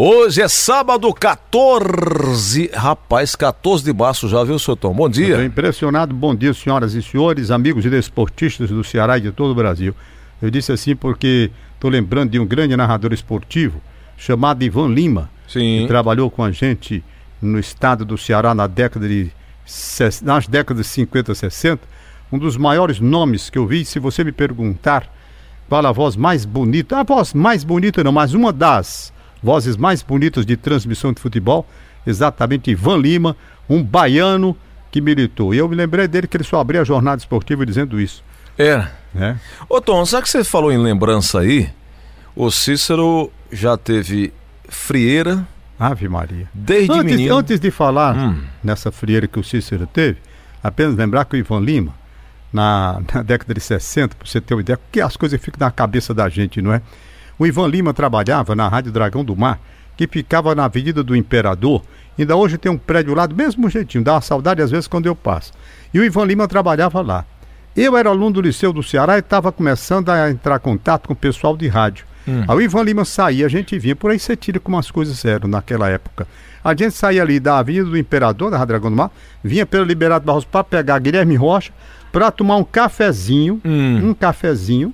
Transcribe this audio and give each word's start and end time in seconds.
Hoje 0.00 0.40
é 0.40 0.46
sábado 0.46 1.12
14. 1.12 2.70
Rapaz, 2.72 3.34
14 3.34 3.82
de 3.82 3.92
março 3.92 4.28
já, 4.28 4.44
viu, 4.44 4.56
seu 4.56 4.76
Tom? 4.76 4.94
Bom 4.94 5.08
dia. 5.08 5.30
Estou 5.30 5.42
impressionado. 5.42 6.14
Bom 6.14 6.36
dia, 6.36 6.54
senhoras 6.54 6.94
e 6.94 7.02
senhores, 7.02 7.50
amigos 7.50 7.84
e 7.84 7.90
desportistas 7.90 8.70
do 8.70 8.84
Ceará 8.84 9.18
e 9.18 9.22
de 9.22 9.32
todo 9.32 9.50
o 9.50 9.54
Brasil. 9.56 9.92
Eu 10.40 10.52
disse 10.52 10.70
assim 10.70 10.94
porque 10.94 11.50
estou 11.74 11.90
lembrando 11.90 12.30
de 12.30 12.38
um 12.38 12.46
grande 12.46 12.76
narrador 12.76 13.12
esportivo 13.12 13.82
chamado 14.16 14.62
Ivan 14.62 14.86
Lima, 14.86 15.28
Sim. 15.48 15.80
que 15.80 15.88
trabalhou 15.88 16.30
com 16.30 16.44
a 16.44 16.52
gente 16.52 17.02
no 17.42 17.58
estado 17.58 18.04
do 18.04 18.16
Ceará 18.16 18.54
na 18.54 18.68
década 18.68 19.08
de, 19.08 19.32
nas 20.22 20.46
décadas 20.46 20.86
de 20.86 20.92
50, 20.92 21.34
60. 21.34 21.82
Um 22.30 22.38
dos 22.38 22.56
maiores 22.56 23.00
nomes 23.00 23.50
que 23.50 23.58
eu 23.58 23.66
vi, 23.66 23.84
se 23.84 23.98
você 23.98 24.22
me 24.22 24.30
perguntar 24.30 25.12
qual 25.68 25.84
a 25.84 25.90
voz 25.90 26.14
mais 26.14 26.44
bonita, 26.44 27.00
a 27.00 27.02
voz 27.02 27.34
mais 27.34 27.64
bonita 27.64 28.04
não, 28.04 28.12
mas 28.12 28.32
uma 28.32 28.52
das 28.52 29.12
vozes 29.42 29.76
mais 29.76 30.02
bonitas 30.02 30.44
de 30.46 30.56
transmissão 30.56 31.12
de 31.12 31.20
futebol, 31.20 31.66
exatamente 32.06 32.70
Ivan 32.70 32.96
Lima, 32.98 33.36
um 33.68 33.82
baiano 33.82 34.56
que 34.90 35.00
militou. 35.00 35.54
E 35.54 35.58
eu 35.58 35.68
me 35.68 35.76
lembrei 35.76 36.08
dele 36.08 36.26
que 36.26 36.36
ele 36.36 36.44
só 36.44 36.60
abria 36.60 36.80
a 36.80 36.84
jornada 36.84 37.18
esportiva 37.20 37.64
dizendo 37.66 38.00
isso. 38.00 38.24
Era. 38.56 38.92
Né? 39.14 39.38
Ô, 39.68 39.80
Tom, 39.80 40.04
sabe 40.06 40.24
que 40.24 40.30
você 40.30 40.42
falou 40.44 40.72
em 40.72 40.78
lembrança 40.78 41.40
aí? 41.40 41.68
O 42.34 42.50
Cícero 42.50 43.30
já 43.52 43.76
teve 43.76 44.32
frieira 44.68 45.46
Ave 45.78 46.08
Maria. 46.08 46.48
desde 46.52 46.92
Antes, 46.92 47.16
menino. 47.16 47.36
antes 47.36 47.60
de 47.60 47.70
falar 47.70 48.16
Hum. 48.16 48.42
nessa 48.62 48.90
frieira 48.90 49.26
que 49.26 49.38
o 49.38 49.44
Cícero 49.44 49.86
teve, 49.86 50.18
apenas 50.62 50.96
lembrar 50.96 51.24
que 51.24 51.36
o 51.36 51.38
Ivan 51.38 51.60
Lima, 51.60 51.94
na, 52.52 53.00
na 53.14 53.22
década 53.22 53.54
de 53.54 53.60
60, 53.60 54.16
para 54.16 54.26
você 54.26 54.40
ter 54.40 54.54
uma 54.54 54.60
ideia, 54.60 54.76
porque 54.76 55.00
as 55.00 55.16
coisas 55.16 55.40
ficam 55.40 55.64
na 55.66 55.70
cabeça 55.70 56.12
da 56.12 56.28
gente, 56.28 56.60
não 56.60 56.72
é? 56.72 56.82
O 57.38 57.46
Ivan 57.46 57.68
Lima 57.68 57.94
trabalhava 57.94 58.54
na 58.54 58.66
Rádio 58.68 58.90
Dragão 58.92 59.24
do 59.24 59.36
Mar, 59.36 59.60
que 59.96 60.06
ficava 60.06 60.54
na 60.54 60.64
Avenida 60.64 61.02
do 61.02 61.14
Imperador. 61.16 61.82
Ainda 62.18 62.34
hoje 62.36 62.58
tem 62.58 62.70
um 62.70 62.78
prédio 62.78 63.14
lá 63.14 63.26
do 63.26 63.34
mesmo 63.36 63.68
jeitinho, 63.70 64.02
dá 64.04 64.14
uma 64.14 64.20
saudade 64.20 64.60
às 64.62 64.70
vezes 64.70 64.88
quando 64.88 65.06
eu 65.06 65.14
passo. 65.14 65.52
E 65.94 65.98
o 66.00 66.04
Ivan 66.04 66.24
Lima 66.24 66.48
trabalhava 66.48 67.00
lá. 67.00 67.24
Eu 67.76 67.96
era 67.96 68.08
aluno 68.10 68.32
do 68.32 68.40
Liceu 68.40 68.72
do 68.72 68.82
Ceará 68.82 69.16
e 69.16 69.20
estava 69.20 69.52
começando 69.52 70.08
a 70.08 70.30
entrar 70.30 70.56
em 70.56 70.60
contato 70.60 71.06
com 71.06 71.12
o 71.12 71.16
pessoal 71.16 71.56
de 71.56 71.68
rádio. 71.68 72.04
Aí 72.46 72.56
o 72.56 72.60
Ivan 72.60 72.82
Lima 72.82 73.04
saía, 73.06 73.46
a 73.46 73.48
gente 73.48 73.78
vinha, 73.78 73.96
por 73.96 74.10
aí 74.10 74.18
você 74.18 74.36
tira 74.36 74.60
como 74.60 74.76
as 74.76 74.90
coisas 74.90 75.24
eram 75.24 75.48
naquela 75.48 75.88
época. 75.88 76.26
A 76.62 76.70
gente 76.74 76.90
saía 76.90 77.22
ali 77.22 77.40
da 77.40 77.58
Avenida 77.58 77.86
do 77.86 77.96
Imperador, 77.96 78.50
da 78.50 78.58
Rádio 78.58 78.68
Dragão 78.74 78.90
do 78.90 78.96
Mar, 78.96 79.10
vinha 79.42 79.64
pelo 79.64 79.84
Liberado 79.84 80.26
Barros 80.26 80.44
para 80.44 80.62
pegar 80.62 80.98
Guilherme 80.98 81.36
Rocha, 81.36 81.72
para 82.12 82.30
tomar 82.30 82.56
um 82.56 82.64
cafezinho, 82.64 83.60
Hum. 83.64 84.10
um 84.10 84.14
cafezinho, 84.14 84.92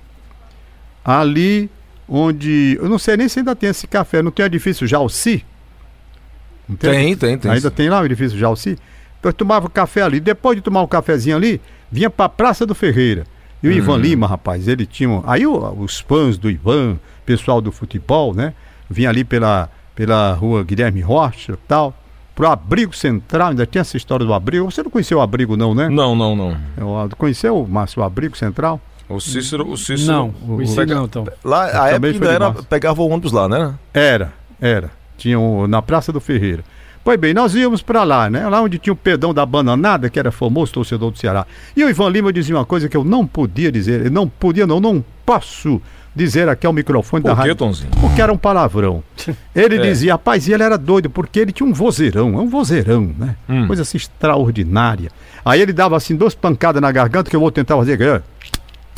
ali 1.03 1.69
onde. 2.07 2.77
Eu 2.81 2.87
não 2.89 2.97
sei 2.99 3.17
nem 3.17 3.27
se 3.29 3.39
ainda 3.39 3.55
tem 3.55 3.69
esse 3.69 3.87
café, 3.87 4.21
não 4.21 4.31
tem 4.31 4.45
o 4.45 4.47
edifício 4.47 4.85
Jalci? 4.87 5.43
Não 6.67 6.75
Tem, 6.75 7.15
tem, 7.15 7.37
tem. 7.37 7.51
Ainda 7.51 7.69
tem 7.69 7.89
lá 7.89 8.01
o 8.01 8.05
edifício 8.05 8.37
Jalci? 8.37 8.77
Então 9.19 9.29
eu 9.29 9.33
tomava 9.33 9.69
café 9.69 10.01
ali. 10.01 10.19
Depois 10.19 10.55
de 10.55 10.61
tomar 10.61 10.81
o 10.81 10.87
cafezinho 10.87 11.35
ali, 11.35 11.61
vinha 11.91 12.09
pra 12.09 12.27
Praça 12.27 12.65
do 12.65 12.73
Ferreira. 12.73 13.25
E 13.61 13.67
o 13.67 13.71
Ivan 13.71 13.97
Lima, 13.97 14.27
rapaz, 14.27 14.67
ele 14.67 14.85
tinha. 14.85 15.09
um- 15.09 15.23
Aí 15.25 15.45
o- 15.47 15.79
os 15.81 15.99
fãs 15.99 16.37
do 16.37 16.49
Ivan, 16.49 16.97
pessoal 17.25 17.61
do 17.61 17.71
futebol, 17.71 18.33
né? 18.33 18.53
Vinha 18.89 19.09
ali 19.09 19.23
pela, 19.23 19.69
pela 19.95 20.33
rua 20.33 20.63
Guilherme 20.63 21.01
Rocha 21.01 21.53
e 21.53 21.67
tal. 21.67 21.95
Pro 22.35 22.47
abrigo 22.47 22.93
central, 22.95 23.49
ainda 23.49 23.65
tinha 23.65 23.81
essa 23.81 23.95
história 23.95 24.25
do 24.25 24.33
abrigo. 24.33 24.69
Você 24.69 24.83
não 24.83 24.91
conheceu 24.91 25.19
o 25.19 25.21
abrigo, 25.21 25.55
não, 25.55 25.73
né? 25.73 25.87
Não, 25.89 26.15
não, 26.15 26.35
não. 26.35 26.57
Eu- 26.77 27.09
Conheceu, 27.17 27.65
Márcio, 27.69 28.01
o 28.01 28.05
abrigo 28.05 28.35
central? 28.37 28.79
O 29.07 29.19
Cícero, 29.19 29.69
o 29.69 29.77
Cícero. 29.77 30.11
Não, 30.11 30.33
o- 30.47 30.75
pega- 30.75 30.95
não, 30.95 31.05
então. 31.05 31.27
Lá, 31.43 31.83
a 31.83 31.89
época 31.89 32.07
ainda 32.07 32.31
era, 32.31 32.51
pegava 32.51 33.01
o 33.01 33.07
ônibus 33.09 33.31
lá, 33.31 33.47
né? 33.47 33.73
Era, 33.93 34.33
era. 34.59 34.89
Tinha 35.17 35.39
um, 35.39 35.67
na 35.67 35.81
Praça 35.81 36.11
do 36.11 36.19
Ferreira. 36.19 36.63
Pois 37.03 37.19
bem, 37.19 37.31
nós 37.35 37.53
íamos 37.53 37.83
para 37.83 38.03
lá, 38.03 38.29
né? 38.31 38.47
Lá 38.49 38.59
onde 38.61 38.79
tinha 38.79 38.91
o 38.91 38.95
pedão 38.95 39.31
da 39.31 39.45
bananada, 39.45 40.09
que 40.09 40.17
era 40.17 40.31
famoso 40.31 40.73
torcedor 40.73 41.11
do 41.11 41.19
Ceará. 41.19 41.45
E 41.77 41.83
o 41.83 41.89
Ivan 41.89 42.09
Lima 42.09 42.33
dizia 42.33 42.55
uma 42.55 42.65
coisa 42.65 42.89
que 42.89 42.97
eu 42.97 43.03
não 43.03 43.27
podia 43.27 43.71
dizer, 43.71 44.05
eu 44.07 44.11
não 44.11 44.27
podia, 44.27 44.65
não, 44.65 44.79
não 44.79 45.05
posso 45.23 45.79
dizer 46.15 46.49
aqui 46.49 46.65
ao 46.65 46.73
microfone 46.73 47.21
da 47.23 47.29
Por 47.29 47.35
quê, 47.35 47.41
rádio. 47.41 47.55
Tomzinho? 47.57 47.91
Porque 48.01 48.19
era 48.19 48.33
um 48.33 48.37
palavrão. 48.37 49.03
Ele 49.53 49.75
É. 49.75 49.81
dizia, 49.81 50.13
rapaz, 50.13 50.47
e 50.47 50.53
ele 50.53 50.63
era 50.63 50.77
doido, 50.79 51.09
porque 51.09 51.39
ele 51.41 51.51
tinha 51.51 51.67
um 51.69 51.73
vozeirão, 51.73 52.29
é 52.39 52.41
um 52.41 52.47
vozeirão, 52.49 53.13
né? 53.17 53.35
Hum. 53.47 53.67
Coisa 53.67 53.83
assim 53.83 53.97
extraordinária. 53.97 55.11
Aí 55.43 55.61
ele 55.61 55.73
dava 55.73 55.95
assim 55.95 56.15
duas 56.15 56.33
pancadas 56.33 56.81
na 56.81 56.91
garganta, 56.91 57.29
que 57.29 57.35
eu 57.35 57.39
vou 57.39 57.51
tentar 57.51 57.75
fazer. 57.77 58.23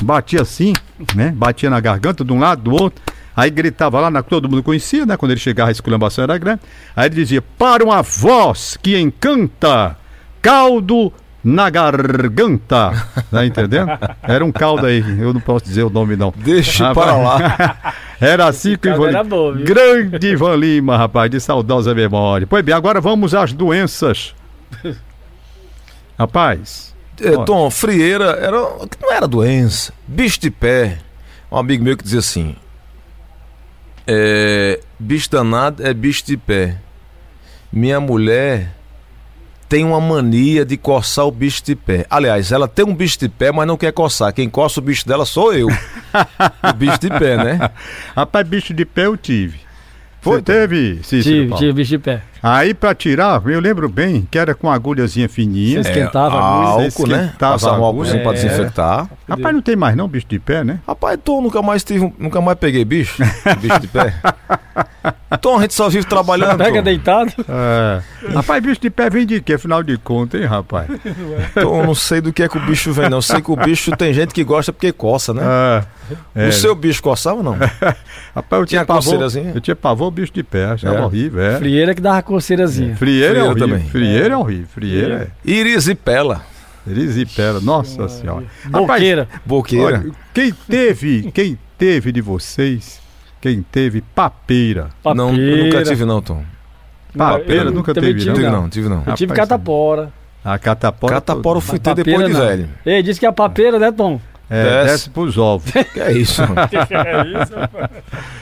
Batia 0.03 0.41
assim, 0.41 0.73
né? 1.15 1.33
Batia 1.35 1.69
na 1.69 1.79
garganta 1.79 2.23
de 2.23 2.31
um 2.31 2.39
lado, 2.39 2.61
do 2.61 2.71
outro. 2.71 3.01
Aí 3.35 3.49
gritava 3.51 3.99
lá, 3.99 4.09
na, 4.09 4.23
todo 4.23 4.49
mundo 4.49 4.63
conhecia, 4.63 5.05
né? 5.05 5.15
Quando 5.15 5.31
ele 5.31 5.39
chegava, 5.39 5.69
a 5.69 5.71
esculhambação 5.71 6.23
era 6.23 6.37
grande. 6.37 6.61
Aí 6.95 7.07
ele 7.07 7.15
dizia, 7.15 7.41
para 7.41 7.83
uma 7.83 8.01
voz 8.01 8.77
que 8.81 8.97
encanta, 8.97 9.95
caldo 10.41 11.13
na 11.43 11.69
garganta. 11.69 12.91
Tá 13.29 13.45
entendendo? 13.45 13.91
Era 14.23 14.43
um 14.43 14.51
caldo 14.51 14.85
aí, 14.85 15.03
eu 15.19 15.33
não 15.33 15.41
posso 15.41 15.65
dizer 15.65 15.83
o 15.83 15.89
nome 15.89 16.15
não. 16.15 16.33
Deixa 16.35 16.87
Rapaz, 16.87 17.07
para 17.07 17.17
lá. 17.17 17.93
Era 18.21 18.47
assim 18.47 18.77
que 18.77 18.87
Ivan 18.87 19.07
Lima... 19.07 19.23
bom? 19.23 19.53
Grande 19.53 20.27
Ivan 20.27 20.55
Lima, 20.55 20.97
rapaz, 20.97 21.29
de 21.29 21.39
saudosa 21.39 21.93
memória. 21.93 22.47
Pois 22.47 22.63
bem, 22.63 22.73
agora 22.73 23.01
vamos 23.01 23.35
às 23.35 23.51
doenças. 23.53 24.33
Rapaz, 26.17 26.95
É, 27.22 27.44
Tom, 27.45 27.69
frieira 27.69 28.38
era, 28.39 28.57
não 29.01 29.11
era 29.11 29.28
doença. 29.28 29.94
Bicho 30.07 30.39
de 30.39 30.51
pé. 30.51 31.00
Um 31.51 31.57
amigo 31.57 31.83
meu 31.83 31.97
que 31.97 32.03
dizia 32.03 32.19
assim: 32.19 32.55
é, 34.05 34.79
bicho 35.00 35.29
danado 35.29 35.85
é 35.85 35.94
bicho 35.94 36.25
de 36.25 36.38
pé. 36.38 36.77
Minha 37.72 38.00
mulher 38.00 38.73
tem 39.67 39.83
uma 39.83 40.00
mania 40.00 40.66
de 40.66 40.77
coçar 40.77 41.25
o 41.25 41.31
bicho 41.31 41.61
de 41.63 41.75
pé. 41.75 42.06
Aliás, 42.09 42.51
ela 42.51 42.67
tem 42.67 42.85
um 42.85 42.95
bicho 42.95 43.19
de 43.19 43.27
pé, 43.27 43.51
mas 43.51 43.67
não 43.67 43.75
quer 43.75 43.91
coçar. 43.91 44.31
Quem 44.33 44.50
coça 44.50 44.79
o 44.79 44.83
bicho 44.83 45.06
dela 45.07 45.25
sou 45.25 45.53
eu. 45.53 45.67
o 45.67 46.73
bicho 46.73 47.00
de 47.00 47.09
pé, 47.09 47.35
né? 47.35 47.72
rapaz, 48.16 48.47
bicho 48.47 48.73
de 48.73 48.85
pé 48.85 49.07
eu 49.07 49.17
tive. 49.17 49.59
Foi, 50.22 50.38
Você 50.38 50.44
teve, 50.44 51.00
Cícero 51.03 51.23
Tive, 51.23 51.47
Paulo? 51.50 51.59
tive 51.61 51.73
bicho 51.73 51.89
de 51.91 52.00
pé. 52.00 52.23
Aí 52.41 52.73
pra 52.73 52.93
tirar, 52.95 53.41
eu 53.45 53.59
lembro 53.59 53.89
bem 53.89 54.27
que 54.29 54.37
era 54.37 54.53
com 54.55 54.69
agulhazinha 54.71 55.27
fininha. 55.29 55.81
Você 55.83 55.89
esquentava 55.89 56.35
a 56.37 56.39
agulha, 56.39 56.85
álcool, 56.85 57.07
né? 57.07 57.25
esquentava 57.25 57.53
Passava 57.53 57.79
um 57.79 57.83
álcoolzinho 57.85 58.21
agulha. 58.21 58.29
pra 58.33 58.39
É. 58.39 58.43
desinfectar. 58.49 59.09
Rapaz, 59.29 59.55
não 59.55 59.61
tem 59.61 59.75
mais 59.75 59.95
não 59.95 60.07
bicho 60.07 60.25
de 60.27 60.39
pé, 60.39 60.63
né? 60.63 60.79
Rapaz, 60.87 61.19
Tom, 61.23 61.41
nunca 61.41 61.61
mais 61.61 61.83
tive, 61.83 62.13
nunca 62.17 62.39
mais 62.41 62.57
peguei 62.57 62.85
bicho, 62.85 63.21
bicho 63.61 63.79
de 63.79 63.87
pé. 63.87 64.13
Tom, 65.41 65.57
a 65.57 65.61
gente 65.61 65.73
só 65.73 65.89
vive 65.89 66.05
trabalhando. 66.05 66.57
Pega 66.57 66.77
Tom. 66.77 66.83
deitado. 66.83 67.33
É. 67.49 68.01
Rapaz, 68.33 68.63
bicho 68.63 68.79
de 68.81 68.89
pé 68.89 69.09
vem 69.09 69.25
de 69.25 69.41
quê, 69.41 69.53
afinal 69.53 69.83
de 69.83 69.97
contas, 69.97 70.39
hein, 70.39 70.47
rapaz? 70.47 70.87
Tom, 71.59 71.85
não 71.85 71.95
sei 71.95 72.21
do 72.21 72.31
que 72.31 72.43
é 72.43 72.47
que 72.47 72.57
o 72.57 72.61
bicho 72.61 72.91
vem, 72.93 73.09
não. 73.09 73.17
Eu 73.17 73.21
sei 73.21 73.41
que 73.41 73.51
o 73.51 73.55
bicho 73.55 73.91
tem 73.97 74.13
gente 74.13 74.33
que 74.33 74.43
gosta 74.43 74.71
porque 74.71 74.91
coça, 74.91 75.33
né? 75.33 75.41
É. 75.43 75.97
É. 76.35 76.47
O 76.47 76.53
seu 76.53 76.73
bicho 76.73 77.01
coçava 77.03 77.37
ou 77.37 77.43
não? 77.43 77.57
Rapaz, 78.33 78.61
eu 78.61 78.65
tinha 78.65 78.79
Tinha 78.79 78.85
pavor, 78.85 79.03
coceirazinha? 79.03 79.51
eu 79.53 79.59
tinha 79.59 79.75
pavor 79.75 80.09
bicho 80.11 80.31
de 80.31 80.43
pé, 80.43 80.65
achava 80.67 80.95
É. 80.95 81.01
horrível, 81.01 81.41
é. 81.41 81.57
Frieira 81.57 81.93
que 81.93 81.99
dava 82.01 82.21
coceirazinha. 82.27 82.95
Frieira 82.95 83.25
é 83.25 83.29
Frieira 83.31 83.49
horrível, 83.49 83.67
também. 83.67 83.89
frieira 83.89 84.33
é 84.33 84.38
horrível, 84.38 84.67
frieira 84.67 85.31
é... 85.45 85.49
Irisipela, 85.49 86.41
Erisipela, 86.88 87.59
nossa 87.59 88.07
senhora. 88.07 88.45
Boqueira. 88.69 89.27
boqueira. 89.45 89.85
Olha, 89.85 90.11
quem 90.33 90.53
teve, 90.69 91.31
quem 91.33 91.57
teve 91.77 92.11
de 92.11 92.21
vocês, 92.21 92.99
quem 93.41 93.61
teve 93.61 94.01
papeira? 94.01 94.89
Não, 95.03 95.29
eu 95.29 95.31
papeira. 95.31 95.63
nunca 95.63 95.83
tive 95.83 96.05
não, 96.05 96.21
Tom. 96.21 96.43
Papeira 97.17 97.63
eu 97.65 97.71
nunca 97.71 97.93
teve, 97.93 98.19
tive, 98.19 98.25
não? 98.25 98.33
Tive 98.35 98.45
não. 98.45 98.61
não, 98.61 98.69
tive 98.69 98.89
não. 98.89 99.03
Eu 99.07 99.15
tive 99.15 99.31
Rapaz, 99.33 99.49
catapora. 99.49 100.13
A 100.45 100.57
catapora... 100.57 101.13
Catapora 101.15 101.57
eu 101.57 101.61
fui 101.61 101.79
ter 101.79 101.95
depois 101.95 102.25
de 102.27 102.33
não. 102.33 102.39
velho. 102.39 102.69
Ei, 102.85 103.01
disse 103.03 103.19
que 103.19 103.25
a 103.25 103.33
papeira, 103.33 103.79
né, 103.79 103.91
Tom? 103.91 104.21
É, 104.49 104.63
Desce. 104.63 104.87
desce 104.91 105.09
pros 105.09 105.37
ovos. 105.37 105.69
Que 105.93 105.99
é 105.99 106.11
isso? 106.13 106.41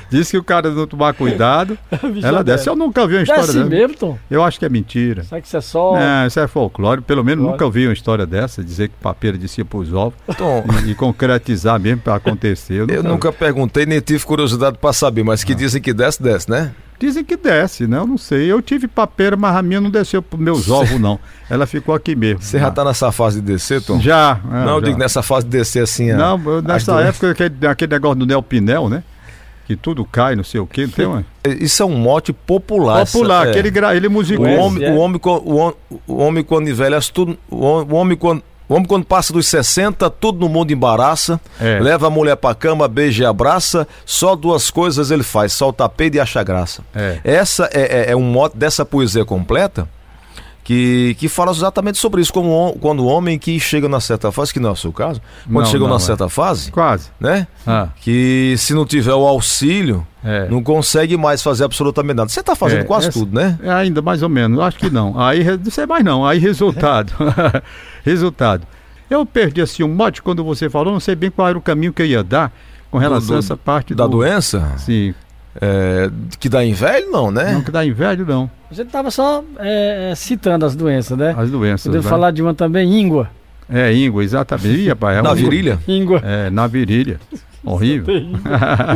Diz 0.09 0.29
que 0.29 0.37
o 0.37 0.43
cara 0.43 0.69
não 0.69 0.85
tomar 0.85 1.13
cuidado, 1.13 1.77
ela 2.23 2.43
desce. 2.43 2.69
Eu 2.69 2.75
nunca 2.75 3.07
vi 3.07 3.15
uma 3.15 3.23
história 3.23 3.43
Desce 3.43 3.57
dessa. 3.57 3.69
mesmo, 3.69 3.95
Tom. 3.97 4.17
Eu 4.29 4.43
acho 4.43 4.59
que 4.59 4.65
é 4.65 4.69
mentira. 4.69 5.23
Será 5.23 5.41
que 5.41 5.47
isso 5.47 5.57
é 5.57 5.61
só... 5.61 5.97
É, 5.97 6.27
isso 6.27 6.39
é 6.39 6.47
folclore. 6.47 7.01
Pelo 7.01 7.23
menos 7.23 7.43
Folclore. 7.43 7.63
nunca 7.65 7.73
vi 7.79 7.87
uma 7.87 7.93
história 7.93 8.25
dessa, 8.25 8.63
dizer 8.63 8.89
que 8.89 8.95
papeira 9.01 9.37
descia 9.37 9.65
pros 9.65 9.93
ovos 9.93 10.13
Tom, 10.37 10.63
e, 10.85 10.91
e 10.91 10.95
concretizar 10.95 11.79
mesmo 11.79 12.01
pra 12.01 12.15
acontecer. 12.15 12.87
eu 12.89 13.03
nunca 13.03 13.31
perguntei 13.31 13.85
nem 13.85 13.99
tive 13.99 14.23
curiosidade 14.25 14.77
pra 14.77 14.93
saber, 14.93 15.23
mas 15.23 15.43
que 15.43 15.55
dizem 15.55 15.81
que 15.81 15.93
desce, 15.93 16.21
desce, 16.21 16.49
né? 16.49 16.71
Dizem 16.97 17.23
que 17.25 17.35
desce, 17.35 17.85
né? 17.87 17.97
Eu 17.97 18.07
não 18.07 18.17
sei. 18.17 18.49
Eu 18.51 18.61
tive 18.61 18.87
papeira, 18.87 19.35
mas 19.35 19.55
a 19.55 19.61
minha 19.61 19.81
não 19.81 19.89
desceu 19.89 20.21
pros 20.21 20.41
meus 20.41 20.69
ovos, 20.69 20.99
não. 20.99 21.19
Ela 21.49 21.65
ficou 21.67 21.93
aqui 21.93 22.15
mesmo. 22.15 22.41
Você 22.41 22.57
já 22.57 22.71
tá 22.71 22.85
nessa 22.85 23.11
fase 23.11 23.41
de 23.41 23.47
descer, 23.53 23.81
Tom? 23.81 23.99
Já. 23.99 24.39
é, 24.45 24.65
Não, 24.65 24.75
eu 24.75 24.79
já. 24.81 24.85
digo 24.87 24.97
nessa 24.99 25.21
fase 25.21 25.45
de 25.45 25.51
descer 25.51 25.83
assim. 25.83 26.11
a- 26.11 26.17
Não, 26.17 26.41
eu- 26.45 26.61
nessa 26.61 26.99
época, 27.01 27.31
aquele, 27.31 27.67
aquele 27.67 27.91
negócio 27.93 28.15
do 28.19 28.25
Neopinel, 28.25 28.87
né? 28.89 29.03
Que 29.67 29.75
tudo 29.75 30.05
cai, 30.05 30.35
não 30.35 30.43
sei 30.43 30.59
o 30.61 30.67
quê. 30.67 30.87
Tem 30.87 31.05
uma... 31.07 31.25
Isso 31.59 31.81
é 31.81 31.85
um 31.85 31.97
mote 31.97 32.31
popular. 32.31 33.03
Popular, 33.05 33.39
essa- 33.41 33.47
é. 33.47 33.49
aquele 33.51 33.71
gra... 33.71 33.95
ele 33.95 34.07
O 34.07 34.11
musicou. 34.11 34.45
Conhece, 34.45 34.61
homem, 34.63 34.83
é? 34.85 34.91
o, 34.91 34.95
homem, 34.97 35.19
o, 35.23 35.55
hom- 35.57 35.73
o 36.07 36.15
homem 36.17 36.43
quando 36.43 36.69
envelhece 36.69 37.11
tudo. 37.11 37.37
O 37.49 37.57
o 37.83 37.95
homem 37.95 38.15
quando. 38.17 38.43
O 38.67 38.73
homem, 38.73 38.87
quando 38.87 39.05
passa 39.05 39.31
dos 39.31 39.47
60, 39.47 40.09
tudo 40.09 40.39
no 40.39 40.49
mundo 40.49 40.71
embaraça, 40.71 41.39
É. 41.61 41.79
leva 41.79 42.07
a 42.07 42.09
mulher 42.09 42.35
pra 42.35 42.55
cama, 42.55 42.87
beija 42.87 43.23
e 43.23 43.25
abraça, 43.25 43.87
só 44.05 44.35
duas 44.35 44.71
coisas 44.71 45.11
ele 45.11 45.23
faz, 45.23 45.53
solta 45.53 45.87
peito 45.87 46.15
e 46.15 46.19
acha 46.19 46.41
graça. 46.43 46.81
É. 46.95 47.19
Essa 47.23 47.69
é, 47.71 48.07
é- 48.07 48.11
é 48.11 48.15
um 48.15 48.23
mote 48.23 48.57
dessa 48.57 48.83
poesia 48.83 49.23
completa 49.23 49.87
que, 50.65 51.15
que 51.19 51.29
fala 51.29 51.51
exatamente 51.51 51.97
sobre 51.99 52.21
isso, 52.21 52.33
como 52.33 52.75
quando 52.81 53.01
o 53.01 53.05
homem 53.05 53.37
que 53.39 53.57
chega 53.59 53.87
na 53.87 53.99
certa 54.01 54.31
fase, 54.31 54.51
que 54.51 54.59
não 54.59 54.69
é 54.69 54.73
o 54.73 54.75
seu 54.75 54.91
caso, 54.91 55.21
quando 55.49 55.71
Não, 55.71 55.79
não 55.81 55.87
na 55.89 55.95
é. 55.95 55.99
certa 55.99 56.27
fase, 56.27 56.71
Quase. 56.71 57.09
né? 57.19 57.45
Ah, 57.67 57.89
Que 58.01 58.55
se 58.57 58.73
não 58.73 58.83
tiver 58.83 59.13
o 59.13 59.27
auxílio, 59.27 60.05
é. 60.23 60.49
não 60.49 60.63
consegue 60.63 61.15
mais 61.15 61.43
fazer 61.43 61.63
absolutamente 61.65 62.15
nada. 62.17 62.29
Você 62.29 62.41
tá 62.41 62.55
fazendo 62.55 62.79
É, 62.81 62.83
quase 62.83 63.09
essa- 63.09 63.19
tudo, 63.19 63.33
né? 63.35 63.59
É 63.61 63.69
ainda 63.71 64.01
mais 64.01 64.23
ou 64.23 64.29
menos, 64.29 64.59
acho 64.59 64.77
que 64.79 64.89
não. 64.89 65.19
Aí 65.21 65.43
não 65.43 65.69
sei 65.71 65.85
mais 65.85 66.03
não. 66.03 66.25
Aí 66.25 66.39
resultado. 66.39 67.13
resultado. 68.03 68.65
Eu 69.09 69.25
perdi 69.25 69.61
assim 69.61 69.83
um 69.83 69.87
mote 69.87 70.21
quando 70.21 70.43
você 70.43 70.69
falou, 70.69 70.91
não 70.93 70.99
sei 70.99 71.15
bem 71.15 71.29
qual 71.29 71.47
era 71.47 71.57
o 71.57 71.61
caminho 71.61 71.93
que 71.93 72.01
eu 72.01 72.05
ia 72.07 72.23
dar 72.23 72.51
com 72.89 72.97
relação 72.97 73.29
do- 73.29 73.35
a 73.35 73.39
essa 73.39 73.55
parte 73.55 73.93
Da 73.93 74.05
do, 74.05 74.11
doença, 74.13 74.73
Sim, 74.77 75.13
é, 75.61 76.09
que 76.39 76.49
dá 76.49 76.63
em 76.65 76.73
velho, 76.73 77.09
não, 77.11 77.31
né? 77.31 77.53
não 77.53 77.61
que 77.61 77.71
dá 77.71 77.85
em 77.85 77.91
velho 77.93 78.25
não, 78.25 78.49
A 78.69 78.73
gente 78.73 78.89
tava 78.89 79.09
só 79.11 79.43
é, 79.59 80.09
é, 80.11 80.15
citando 80.15 80.65
as 80.65 80.75
doenças, 80.75 81.17
né? 81.17 81.33
as 81.37 81.49
doenças. 81.49 81.85
Podemos 81.87 82.05
né? 82.05 82.09
falar 82.09 82.31
de 82.31 82.41
uma 82.41 82.53
também, 82.53 82.93
íngua. 82.99 83.29
É, 83.69 83.91
íngua, 83.93 84.23
exatamente. 84.23 84.67
Ih, 84.69 84.89
rapaz, 84.89 85.17
é 85.17 85.21
Na 85.21 85.31
um- 85.31 85.35
virilha? 85.35 85.79
Íngua. 85.87 86.21
É, 86.23 86.49
na 86.49 86.67
virilha. 86.67 87.19
Horrível. 87.63 88.13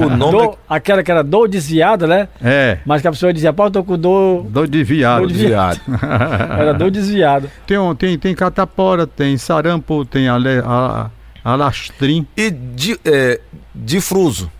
O 0.05 0.09
nome 0.15 0.31
Dor- 0.31 0.57
aquela 0.69 1.01
que 1.01 1.09
era 1.09 1.23
dor 1.23 1.49
desviada, 1.49 2.05
né? 2.05 2.27
É, 2.39 2.77
Mas 2.85 3.01
que 3.01 3.07
a 3.07 3.11
pessoa 3.11 3.33
dizia, 3.33 3.51
pô, 3.51 3.65
eu 3.65 3.71
tô 3.71 3.83
com 3.83 3.97
dor. 3.97 4.43
dor 4.43 4.67
de 4.67 4.83
viado. 4.83 5.21
Dor 5.21 5.31
de 5.31 5.43
é 5.43 5.47
viado. 5.47 5.81
Era 6.59 6.71
dor 6.75 6.91
desviada. 6.91 7.49
Tem, 7.65 7.79
um- 7.79 7.95
tem, 7.95 8.15
tem 8.19 8.35
catapora, 8.35 9.07
tem 9.07 9.35
sarampo, 9.39 10.05
tem 10.05 10.27
ale, 10.27 10.59
a, 10.63 11.09
alastrim 11.43 12.27
E 12.37 12.51
de, 12.51 12.99
é, 13.03 13.39
difruso. 13.73 14.51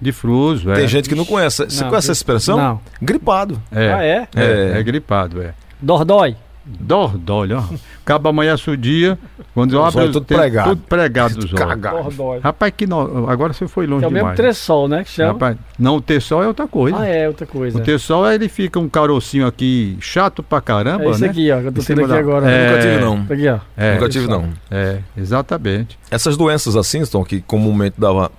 De 0.00 0.12
fruso. 0.12 0.70
É. 0.70 0.74
Tem 0.76 0.88
gente 0.88 1.08
que 1.08 1.14
não 1.14 1.24
conhece. 1.24 1.64
Você 1.64 1.82
Não, 1.82 1.88
conhece 1.90 2.06
essa 2.10 2.18
expressão? 2.18 2.56
Não. 2.56 2.80
Gripado. 3.00 3.60
É, 3.72 3.92
Ah, 3.92 4.04
é? 4.04 4.28
é, 4.34 4.72
É. 4.74 4.78
é 4.78 4.82
gripado, 4.82 5.40
é. 5.42 5.54
Dordói. 5.80 6.36
Dordói, 6.68 7.52
ó. 7.52 7.62
Acaba 8.04 8.30
amanhece 8.30 8.68
o 8.68 8.76
dia, 8.76 9.16
quando 9.54 9.74
eu 9.76 9.80
Os 9.82 9.96
abro 9.96 10.10
tudo 10.10 10.24
pregado. 10.26 10.70
tudo 10.70 10.82
pregado 10.88 11.34
dos 11.36 12.18
olhos. 12.18 12.42
Rapaz, 12.42 12.72
que 12.76 12.88
no... 12.88 13.28
agora 13.30 13.52
você 13.52 13.68
foi 13.68 13.86
longe 13.86 14.00
Que 14.00 14.04
é 14.06 14.08
o 14.08 14.10
mesmo 14.10 14.24
demais. 14.24 14.36
tressol, 14.36 14.88
né? 14.88 15.04
Que 15.04 15.10
chama. 15.10 15.32
Rapaz, 15.34 15.56
não, 15.78 15.94
o 15.96 16.00
T-sol 16.00 16.42
é 16.42 16.48
outra 16.48 16.66
coisa. 16.66 16.98
Ah, 16.98 17.06
é, 17.06 17.28
outra 17.28 17.46
coisa. 17.46 17.78
O 17.78 17.80
T-sol 17.80 18.28
ele 18.32 18.48
fica 18.48 18.80
um 18.80 18.88
carocinho 18.88 19.46
aqui 19.46 19.96
chato 20.00 20.42
pra 20.42 20.60
caramba, 20.60 21.04
É 21.04 21.10
esse 21.10 21.20
né? 21.20 21.28
aqui, 21.28 21.52
ó, 21.52 21.60
que 21.60 21.66
eu 21.68 21.72
tô 21.72 21.82
tendo 21.82 22.00
aqui 22.00 22.08
da- 22.08 22.18
agora. 22.18 22.50
É. 22.50 22.68
Nunca 22.68 22.80
tive, 22.82 23.00
não. 23.00 23.24
Tá 23.26 23.34
Aqui, 23.34 23.48
ó. 23.48 23.58
É, 23.76 23.94
Nunca 23.94 24.08
tive, 24.08 24.26
não. 24.26 24.48
é, 24.68 24.98
exatamente. 25.16 25.98
Essas 26.10 26.36
doenças 26.36 26.74
assim, 26.74 27.04
Tom, 27.06 27.24
que 27.24 27.40
comumente 27.42 27.94
dava 27.96 28.30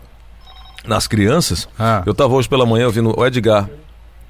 nas 0.88 1.08
crianças. 1.08 1.68
Ah, 1.78 2.02
Eu 2.06 2.14
tava 2.14 2.34
hoje 2.34 2.48
pela 2.50 2.66
manhã 2.66 2.86
ouvindo 2.86 3.14
o 3.18 3.26
Edgar, 3.26 3.70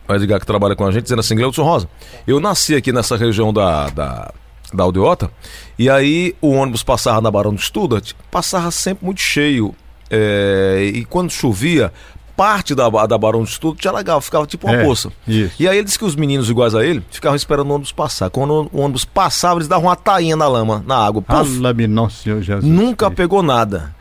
o 0.08 0.14
Edgar 0.14 0.40
que 0.40 0.46
trabalha 0.46 0.76
com 0.76 0.86
a 0.86 0.92
gente, 0.92 1.04
dizendo 1.04 1.20
assim, 1.20 1.36
Gleudson 1.36 1.64
Rosa, 1.64 1.88
eu 2.26 2.40
nasci 2.40 2.76
aqui 2.76 2.92
nessa 2.92 3.16
região 3.16 3.54
da, 3.54 3.90
da, 3.90 4.32
da 4.74 4.84
Aldeota, 4.84 5.30
e 5.78 5.90
aí 5.90 6.36
o 6.42 6.50
ônibus 6.52 6.84
passava 6.84 7.22
na 7.22 7.30
Barão 7.30 7.54
do 7.54 7.62
Studat, 7.62 8.16
passava 8.32 8.72
sempre 8.72 9.06
muito 9.06 9.22
cheio, 9.22 9.76
é, 10.10 10.92
e 10.94 11.06
quando 11.06 11.30
chovia, 11.32 11.92
parte 12.36 12.76
da, 12.76 12.88
da 13.08 13.18
Barão 13.18 13.42
do 13.42 13.48
Studat 13.50 13.84
já 13.84 13.92
legal, 13.92 14.22
ficava 14.22 14.46
tipo 14.46 14.68
uma 14.68 14.76
É. 14.78 14.84
poça. 14.86 15.12
isso. 15.28 15.54
E 15.60 15.68
aí 15.68 15.78
ele 15.78 15.86
disse 15.86 15.98
que 15.98 16.06
os 16.06 16.16
meninos 16.16 16.50
iguais 16.50 16.76
a 16.76 16.86
ele 16.86 17.04
ficavam 17.10 17.36
esperando 17.36 17.70
o 17.70 17.74
ônibus 17.74 17.92
passar. 17.92 18.30
Quando 18.30 18.70
o 18.72 18.80
ônibus 18.80 19.04
passava, 19.04 19.58
eles 19.58 19.68
davam 19.68 19.86
uma 19.90 19.96
tainha 19.96 20.36
na 20.36 20.48
lama, 20.48 20.84
na 20.86 20.98
água. 20.98 21.20
Puf, 21.22 21.34
Senhor 22.12 22.40
Jesus. 22.42 22.64
Nunca 22.64 23.08
Cristo. 23.08 23.18
pegou 23.18 23.42
nada. 23.42 23.96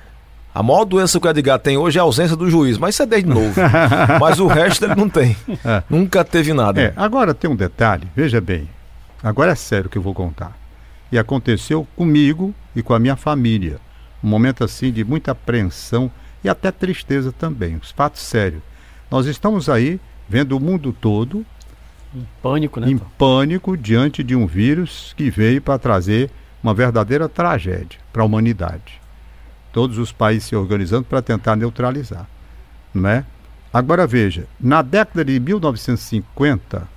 A 0.56 0.62
maior 0.62 0.86
doença 0.86 1.20
que 1.20 1.26
o 1.26 1.30
Edgar 1.30 1.58
tem 1.58 1.76
hoje 1.76 1.98
é 1.98 2.00
a 2.00 2.04
ausência 2.04 2.34
do 2.34 2.48
juiz, 2.48 2.78
mas 2.78 2.94
isso 2.94 3.02
é 3.02 3.06
desde 3.06 3.28
novo. 3.28 3.60
mas 4.18 4.40
o 4.40 4.46
resto 4.46 4.86
ele 4.86 4.94
não 4.94 5.06
tem. 5.06 5.36
É. 5.62 5.82
Nunca 5.90 6.24
teve 6.24 6.54
nada. 6.54 6.80
É, 6.80 6.92
agora 6.96 7.34
tem 7.34 7.50
um 7.50 7.54
detalhe, 7.54 8.08
veja 8.16 8.40
bem. 8.40 8.66
Agora 9.22 9.52
é 9.52 9.54
sério 9.54 9.90
que 9.90 9.98
eu 9.98 10.02
vou 10.02 10.14
contar. 10.14 10.56
E 11.12 11.18
aconteceu 11.18 11.86
comigo 11.94 12.54
e 12.74 12.82
com 12.82 12.94
a 12.94 12.98
minha 12.98 13.16
família. 13.16 13.78
Um 14.24 14.28
momento 14.28 14.64
assim 14.64 14.90
de 14.90 15.04
muita 15.04 15.32
apreensão 15.32 16.10
e 16.42 16.48
até 16.48 16.72
tristeza 16.72 17.30
também. 17.30 17.76
Os 17.76 17.90
fatos 17.90 18.22
sérios. 18.22 18.62
Nós 19.10 19.26
estamos 19.26 19.68
aí 19.68 20.00
vendo 20.26 20.56
o 20.56 20.60
mundo 20.60 20.90
todo 20.90 21.44
Pânico, 22.42 22.80
né? 22.80 22.88
em 22.88 22.96
pânico 22.96 23.76
diante 23.76 24.24
de 24.24 24.34
um 24.34 24.46
vírus 24.46 25.12
que 25.18 25.28
veio 25.28 25.60
para 25.60 25.78
trazer 25.78 26.30
uma 26.62 26.72
verdadeira 26.72 27.28
tragédia 27.28 28.00
para 28.10 28.22
a 28.22 28.24
humanidade. 28.24 29.04
Todos 29.76 29.99
os 29.99 30.11
países 30.11 30.44
se 30.44 30.56
organizando 30.56 31.05
para 31.05 31.20
tentar 31.20 31.55
neutralizar, 31.55 32.26
não 32.94 33.11
é? 33.11 33.26
Agora 33.70 34.06
veja, 34.06 34.46
na 34.58 34.81
década 34.81 35.23
de 35.23 35.38
1950, 35.38 36.88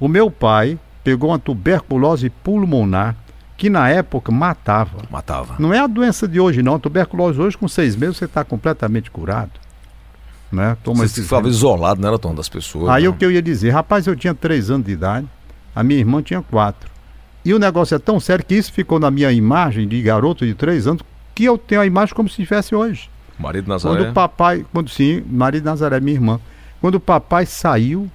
o 0.00 0.08
meu 0.08 0.28
pai 0.28 0.76
pegou 1.04 1.30
uma 1.30 1.38
tuberculose 1.38 2.28
pulmonar 2.28 3.14
que 3.56 3.70
na 3.70 3.88
época 3.88 4.32
matava. 4.32 4.98
Matava. 5.08 5.54
Não 5.60 5.72
é 5.72 5.78
a 5.78 5.86
doença 5.86 6.26
de 6.26 6.40
hoje 6.40 6.60
não, 6.60 6.74
a 6.74 6.78
tuberculose 6.80 7.40
hoje 7.40 7.56
com 7.56 7.68
seis 7.68 7.94
meses 7.94 8.16
você 8.16 8.24
está 8.24 8.42
completamente 8.42 9.08
curado, 9.08 9.52
né? 10.50 10.76
Toma 10.82 11.06
Você 11.06 11.22
ficava 11.22 11.46
isolado, 11.46 12.00
não 12.00 12.08
era 12.08 12.18
Tom, 12.18 12.34
das 12.34 12.48
pessoas. 12.48 12.88
Aí 12.88 13.06
o 13.06 13.12
que 13.12 13.24
eu 13.24 13.30
ia 13.30 13.40
dizer, 13.40 13.70
rapaz, 13.70 14.08
eu 14.08 14.16
tinha 14.16 14.34
três 14.34 14.72
anos 14.72 14.86
de 14.86 14.90
idade, 14.90 15.28
a 15.72 15.84
minha 15.84 16.00
irmã 16.00 16.20
tinha 16.20 16.42
quatro. 16.42 16.90
E 17.44 17.54
o 17.54 17.60
negócio 17.60 17.94
é 17.94 17.98
tão 18.00 18.18
sério 18.18 18.44
que 18.44 18.56
isso 18.56 18.72
ficou 18.72 18.98
na 18.98 19.08
minha 19.08 19.30
imagem 19.30 19.86
de 19.86 20.02
garoto 20.02 20.44
de 20.44 20.52
três 20.52 20.88
anos, 20.88 21.00
que 21.34 21.44
eu 21.44 21.56
tenho 21.58 21.80
a 21.80 21.86
imagem 21.86 22.14
como 22.14 22.28
se 22.28 22.36
tivesse 22.36 22.74
hoje. 22.74 23.08
Marido 23.38 23.64
Quando 23.66 23.72
Nazaré. 23.84 24.10
o 24.10 24.12
papai, 24.12 24.66
quando 24.72 24.88
sim, 24.90 25.22
marido 25.28 25.64
Nazaré, 25.64 25.98
minha 26.00 26.14
irmã, 26.16 26.40
quando 26.80 26.96
o 26.96 27.00
papai 27.00 27.46
saiu, 27.46 28.10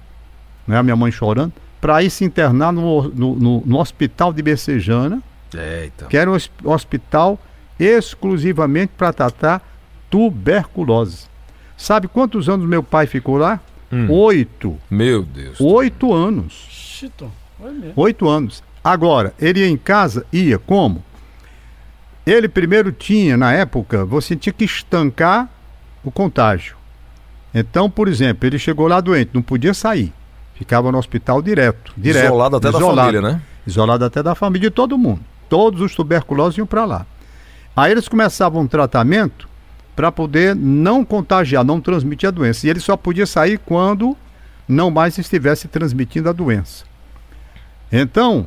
né, 0.66 0.76
a 0.78 0.82
minha 0.82 0.96
mãe 0.96 1.10
chorando, 1.10 1.52
para 1.80 2.02
ir 2.02 2.10
se 2.10 2.24
internar 2.24 2.72
no, 2.72 3.02
no, 3.08 3.34
no- 3.36 3.62
no 3.64 3.78
hospital 3.78 4.32
de 4.32 4.42
Becejana, 4.42 5.22
Eita. 5.54 6.06
que 6.06 6.16
era 6.16 6.30
um 6.30 6.34
hos- 6.34 6.50
hospital 6.64 7.38
exclusivamente 7.78 8.92
para 8.96 9.12
tratar 9.12 9.62
tuberculose. 10.10 11.26
Sabe 11.76 12.08
quantos 12.08 12.48
anos 12.48 12.66
meu 12.68 12.82
pai 12.82 13.06
ficou 13.06 13.36
lá? 13.36 13.60
Hum. 13.92 14.10
Oito. 14.10 14.76
Meu 14.90 15.22
Deus. 15.22 15.60
Oito 15.60 16.12
anos. 16.12 17.00
Tom. 17.16 17.30
Foi 17.58 17.70
mesmo. 17.72 17.92
Oito 17.96 18.28
anos. 18.28 18.62
Agora, 18.82 19.32
ele 19.40 19.60
ia 19.60 19.68
em 19.68 19.76
casa, 19.76 20.26
ia 20.32 20.58
como? 20.58 21.04
Ele 22.30 22.48
primeiro 22.48 22.92
tinha, 22.92 23.36
na 23.36 23.52
época, 23.52 24.04
você 24.04 24.36
tinha 24.36 24.52
que 24.52 24.64
estancar 24.64 25.48
o 26.04 26.10
contágio. 26.10 26.76
Então, 27.54 27.88
por 27.88 28.06
exemplo, 28.06 28.46
ele 28.46 28.58
chegou 28.58 28.86
lá 28.86 29.00
doente, 29.00 29.30
não 29.32 29.40
podia 29.40 29.72
sair. 29.72 30.12
Ficava 30.54 30.92
no 30.92 30.98
hospital 30.98 31.40
direto. 31.40 31.92
direto 31.96 32.26
Isolado 32.26 32.56
até 32.56 32.70
da 32.70 32.78
isolado. 32.78 33.00
família, 33.00 33.22
né? 33.22 33.42
Isolado 33.66 34.04
até 34.04 34.22
da 34.22 34.34
família 34.34 34.68
de 34.68 34.74
todo 34.74 34.98
mundo. 34.98 35.20
Todos 35.48 35.80
os 35.80 35.94
tuberculosos 35.94 36.58
iam 36.58 36.66
para 36.66 36.84
lá. 36.84 37.06
Aí 37.74 37.92
eles 37.92 38.08
começavam 38.08 38.62
um 38.62 38.66
tratamento 38.66 39.48
para 39.96 40.12
poder 40.12 40.54
não 40.54 41.04
contagiar, 41.04 41.64
não 41.64 41.80
transmitir 41.80 42.28
a 42.28 42.32
doença. 42.32 42.66
E 42.66 42.70
ele 42.70 42.80
só 42.80 42.96
podia 42.96 43.26
sair 43.26 43.58
quando 43.58 44.16
não 44.68 44.90
mais 44.90 45.16
estivesse 45.16 45.66
transmitindo 45.66 46.28
a 46.28 46.32
doença. 46.32 46.84
Então, 47.90 48.46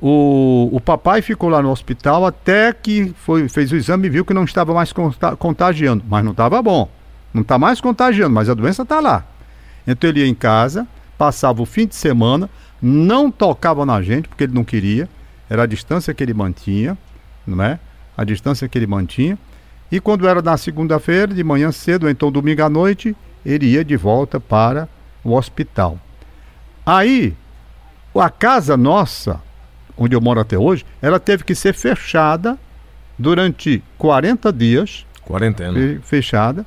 o, 0.00 0.70
o 0.72 0.80
papai 0.80 1.20
ficou 1.20 1.48
lá 1.50 1.60
no 1.60 1.70
hospital 1.70 2.24
até 2.24 2.72
que 2.72 3.14
foi, 3.18 3.48
fez 3.48 3.70
o 3.70 3.76
exame 3.76 4.06
e 4.06 4.10
viu 4.10 4.24
que 4.24 4.32
não 4.32 4.44
estava 4.44 4.72
mais 4.72 4.92
conta- 4.92 5.36
contagiando. 5.36 6.02
Mas 6.08 6.24
não 6.24 6.32
estava 6.32 6.62
bom. 6.62 6.88
Não 7.34 7.42
está 7.42 7.58
mais 7.58 7.80
contagiando, 7.80 8.34
mas 8.34 8.48
a 8.48 8.54
doença 8.54 8.82
está 8.82 8.98
lá. 8.98 9.24
Então 9.86 10.08
ele 10.08 10.20
ia 10.20 10.26
em 10.26 10.34
casa, 10.34 10.86
passava 11.18 11.60
o 11.62 11.66
fim 11.66 11.86
de 11.86 11.94
semana, 11.94 12.48
não 12.80 13.30
tocava 13.30 13.84
na 13.84 14.00
gente, 14.00 14.28
porque 14.28 14.44
ele 14.44 14.54
não 14.54 14.64
queria. 14.64 15.08
Era 15.48 15.64
a 15.64 15.66
distância 15.66 16.14
que 16.14 16.22
ele 16.22 16.32
mantinha, 16.32 16.96
não 17.46 17.62
é? 17.62 17.78
A 18.16 18.24
distância 18.24 18.68
que 18.68 18.78
ele 18.78 18.86
mantinha. 18.86 19.38
E 19.92 20.00
quando 20.00 20.26
era 20.26 20.40
na 20.40 20.56
segunda-feira, 20.56 21.34
de 21.34 21.44
manhã 21.44 21.70
cedo, 21.72 22.04
ou 22.04 22.10
então 22.10 22.32
domingo 22.32 22.62
à 22.62 22.70
noite, 22.70 23.14
ele 23.44 23.66
ia 23.66 23.84
de 23.84 23.96
volta 23.96 24.40
para 24.40 24.88
o 25.22 25.34
hospital. 25.34 25.98
Aí, 26.86 27.34
a 28.14 28.30
casa 28.30 28.76
nossa, 28.76 29.40
onde 30.00 30.16
eu 30.16 30.20
moro 30.20 30.40
até 30.40 30.58
hoje, 30.58 30.84
ela 31.02 31.20
teve 31.20 31.44
que 31.44 31.54
ser 31.54 31.74
fechada 31.74 32.58
durante 33.18 33.82
40 33.98 34.52
dias, 34.52 35.06
Quarentena. 35.22 35.74
fe- 35.74 36.00
fechada. 36.02 36.64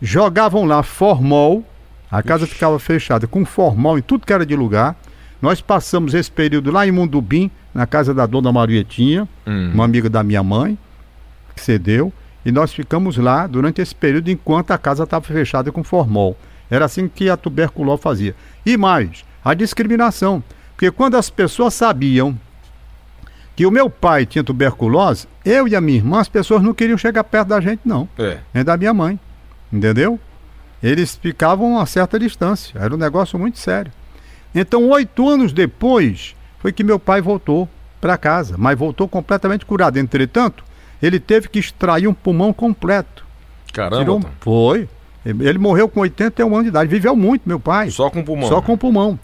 Jogavam 0.00 0.64
lá 0.64 0.82
formol, 0.82 1.64
a 2.10 2.22
casa 2.22 2.46
ficava 2.46 2.78
fechada 2.78 3.26
com 3.26 3.44
formol 3.44 3.98
em 3.98 4.02
tudo 4.02 4.24
que 4.24 4.32
era 4.32 4.46
de 4.46 4.54
lugar. 4.54 4.96
Nós 5.42 5.60
passamos 5.60 6.14
esse 6.14 6.30
período 6.30 6.70
lá 6.70 6.86
em 6.86 6.92
Mundubim, 6.92 7.50
na 7.74 7.86
casa 7.86 8.14
da 8.14 8.24
dona 8.26 8.52
Marietinha, 8.52 9.28
Hum. 9.46 9.72
uma 9.74 9.84
amiga 9.84 10.08
da 10.08 10.22
minha 10.22 10.42
mãe, 10.42 10.78
que 11.54 11.60
cedeu, 11.60 12.12
e 12.46 12.52
nós 12.52 12.72
ficamos 12.72 13.16
lá 13.16 13.46
durante 13.46 13.80
esse 13.80 13.94
período 13.94 14.30
enquanto 14.30 14.70
a 14.70 14.78
casa 14.78 15.02
estava 15.02 15.24
fechada 15.24 15.70
com 15.72 15.82
formol. 15.82 16.36
Era 16.70 16.84
assim 16.84 17.08
que 17.08 17.28
a 17.28 17.36
tuberculose 17.36 18.00
fazia. 18.02 18.34
E 18.64 18.76
mais, 18.76 19.24
a 19.44 19.52
discriminação. 19.54 20.42
Porque 20.74 20.90
quando 20.92 21.16
as 21.16 21.28
pessoas 21.28 21.74
sabiam 21.74 22.38
que 23.58 23.66
o 23.66 23.72
meu 23.72 23.90
pai 23.90 24.24
tinha 24.24 24.44
tuberculose, 24.44 25.26
eu 25.44 25.66
e 25.66 25.74
a 25.74 25.80
minha 25.80 25.98
irmã, 25.98 26.20
as 26.20 26.28
pessoas 26.28 26.62
não 26.62 26.72
queriam 26.72 26.96
chegar 26.96 27.24
perto 27.24 27.48
da 27.48 27.60
gente, 27.60 27.80
não. 27.84 28.08
É. 28.16 28.38
Nem 28.54 28.62
da 28.62 28.76
minha 28.76 28.94
mãe. 28.94 29.18
Entendeu? 29.72 30.20
Eles 30.80 31.16
ficavam 31.16 31.74
a 31.74 31.80
uma 31.80 31.86
certa 31.86 32.20
distância. 32.20 32.78
Era 32.78 32.94
um 32.94 32.96
negócio 32.96 33.36
muito 33.36 33.58
sério. 33.58 33.90
Então, 34.54 34.88
oito 34.90 35.28
anos 35.28 35.52
depois, 35.52 36.36
foi 36.60 36.70
que 36.70 36.84
meu 36.84 37.00
pai 37.00 37.20
voltou 37.20 37.68
para 38.00 38.16
casa, 38.16 38.54
mas 38.56 38.78
voltou 38.78 39.08
completamente 39.08 39.66
curado. 39.66 39.98
Entretanto, 39.98 40.62
ele 41.02 41.18
teve 41.18 41.48
que 41.48 41.58
extrair 41.58 42.06
um 42.06 42.14
pulmão 42.14 42.52
completo. 42.52 43.26
Caramba. 43.72 43.98
Tirou-. 43.98 44.22
Foi. 44.38 44.88
Ele 45.26 45.58
morreu 45.58 45.88
com 45.88 45.98
81 45.98 46.46
anos 46.46 46.62
de 46.62 46.68
idade. 46.68 46.88
Viveu 46.88 47.16
muito, 47.16 47.42
meu 47.44 47.58
pai. 47.58 47.90
Só 47.90 48.08
com 48.08 48.22
pulmão. 48.22 48.48
Só 48.48 48.62
com 48.62 48.74
o 48.74 48.78
pulmão. 48.78 49.18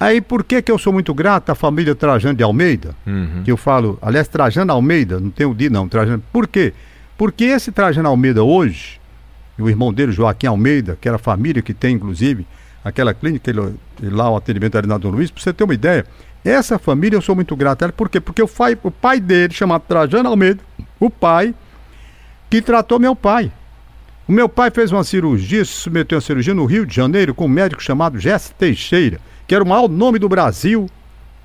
Aí 0.00 0.20
por 0.20 0.44
que, 0.44 0.62
que 0.62 0.70
eu 0.70 0.78
sou 0.78 0.92
muito 0.92 1.12
grato 1.12 1.50
à 1.50 1.54
família 1.54 1.94
Trajano 1.94 2.36
de 2.36 2.42
Almeida? 2.42 2.94
Uhum. 3.06 3.42
Que 3.44 3.50
eu 3.50 3.56
falo, 3.56 3.98
aliás, 4.00 4.28
Trajano 4.28 4.72
Almeida, 4.72 5.18
não 5.18 5.30
tem 5.30 5.46
o 5.46 5.52
D 5.52 5.68
não, 5.68 5.88
Trajano. 5.88 6.22
Por 6.32 6.46
quê? 6.46 6.72
Porque 7.16 7.44
esse 7.44 7.72
Trajano 7.72 8.08
Almeida 8.08 8.44
hoje, 8.44 9.00
e 9.58 9.62
o 9.62 9.68
irmão 9.68 9.92
dele, 9.92 10.12
Joaquim 10.12 10.46
Almeida, 10.46 10.96
que 11.00 11.08
era 11.08 11.16
a 11.16 11.18
família 11.18 11.60
que 11.60 11.74
tem, 11.74 11.96
inclusive, 11.96 12.46
aquela 12.84 13.12
clínica, 13.12 13.50
ele, 13.50 13.74
ele 14.00 14.14
lá, 14.14 14.30
o 14.30 14.36
atendimento 14.36 14.78
ali 14.78 14.86
na 14.86 14.98
Dom 14.98 15.10
Luiz, 15.10 15.32
pra 15.32 15.42
você 15.42 15.52
ter 15.52 15.64
uma 15.64 15.74
ideia, 15.74 16.06
essa 16.44 16.78
família 16.78 17.16
eu 17.16 17.22
sou 17.22 17.34
muito 17.34 17.56
grato 17.56 17.82
a 17.82 17.86
ela, 17.86 17.92
por 17.92 18.08
quê? 18.08 18.20
Porque 18.20 18.40
o 18.40 18.46
pai, 18.46 18.78
o 18.82 18.90
pai 18.90 19.18
dele, 19.18 19.52
chamado 19.52 19.82
Trajano 19.82 20.28
Almeida, 20.28 20.60
o 21.00 21.10
pai, 21.10 21.52
que 22.48 22.62
tratou 22.62 23.00
meu 23.00 23.16
pai. 23.16 23.50
O 24.28 24.32
meu 24.32 24.48
pai 24.48 24.70
fez 24.70 24.92
uma 24.92 25.02
cirurgia, 25.02 25.64
se 25.64 25.72
submeteu 25.72 26.18
a 26.18 26.20
cirurgia 26.20 26.54
no 26.54 26.66
Rio 26.66 26.86
de 26.86 26.94
Janeiro 26.94 27.34
com 27.34 27.46
um 27.46 27.48
médico 27.48 27.82
chamado 27.82 28.18
Jesse 28.18 28.54
Teixeira, 28.54 29.18
que 29.48 29.54
era 29.54 29.64
o 29.64 29.66
maior 29.66 29.88
nome 29.88 30.18
do 30.18 30.28
Brasil 30.28 30.88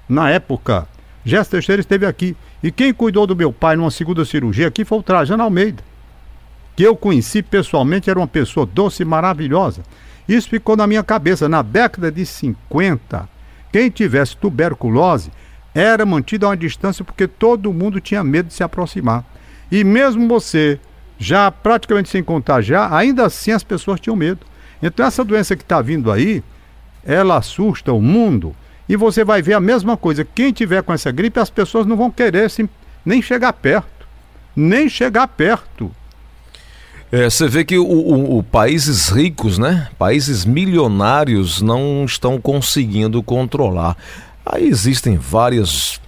na 0.07 0.29
época. 0.29 0.85
Jesse 1.23 1.49
Teixeira 1.49 1.79
esteve 1.79 2.05
aqui. 2.05 2.35
E 2.61 2.69
quem 2.69 2.93
cuidou 2.93 3.25
do 3.25 3.35
meu 3.35 3.51
pai 3.51 3.77
numa 3.77 3.89
segunda 3.89 4.25
cirurgia 4.25 4.67
aqui 4.67 4.83
foi 4.83 4.99
o 4.99 5.03
Trajano 5.03 5.41
Almeida, 5.41 5.81
que 6.75 6.83
eu 6.83 6.95
conheci 6.95 7.41
pessoalmente, 7.41 8.09
era 8.09 8.19
uma 8.19 8.27
pessoa 8.27 8.65
doce 8.65 9.03
e 9.03 9.05
maravilhosa. 9.05 9.81
Isso 10.27 10.49
ficou 10.49 10.75
na 10.75 10.85
minha 10.85 11.03
cabeça. 11.03 11.47
Na 11.47 11.61
década 11.61 12.11
de 12.11 12.25
50, 12.25 13.27
quem 13.71 13.89
tivesse 13.89 14.35
tuberculose 14.35 15.31
era 15.73 16.05
mantido 16.05 16.45
a 16.45 16.49
uma 16.49 16.57
distância 16.57 17.03
porque 17.03 17.27
todo 17.27 17.73
mundo 17.73 17.99
tinha 17.99 18.23
medo 18.23 18.47
de 18.47 18.53
se 18.53 18.63
aproximar. 18.63 19.25
E 19.71 19.83
mesmo 19.83 20.27
você 20.27 20.79
já 21.17 21.49
praticamente 21.49 22.09
sem 22.09 22.23
contagiar, 22.23 22.93
ainda 22.93 23.25
assim 23.25 23.51
as 23.51 23.63
pessoas 23.63 23.99
tinham 23.99 24.15
medo. 24.15 24.45
Então 24.81 25.05
essa 25.05 25.23
doença 25.23 25.55
que 25.55 25.63
está 25.63 25.81
vindo 25.81 26.11
aí, 26.11 26.43
ela 27.05 27.37
assusta 27.37 27.91
o 27.93 28.01
mundo. 28.01 28.55
E 28.87 28.95
você 28.95 29.23
vai 29.23 29.41
ver 29.41 29.53
a 29.53 29.59
mesma 29.59 29.95
coisa. 29.95 30.25
Quem 30.25 30.51
tiver 30.51 30.83
com 30.83 30.93
essa 30.93 31.11
gripe, 31.11 31.39
as 31.39 31.49
pessoas 31.49 31.85
não 31.85 31.95
vão 31.95 32.11
querer 32.11 32.49
se- 32.49 32.69
nem 33.05 33.21
chegar 33.21 33.53
perto. 33.53 33.87
Nem 34.55 34.87
chegar 34.89 35.27
perto. 35.27 35.89
É, 37.11 37.29
você 37.29 37.47
vê 37.47 37.63
que 37.63 37.77
o, 37.77 37.85
o- 37.85 38.37
o 38.39 38.43
países 38.43 39.09
ricos, 39.09 39.57
né? 39.57 39.87
Países 39.97 40.45
milionários 40.45 41.61
não 41.61 42.03
estão 42.05 42.39
conseguindo 42.41 43.21
controlar. 43.23 43.95
Aí 44.45 44.67
existem 44.67 45.17
várias. 45.17 46.01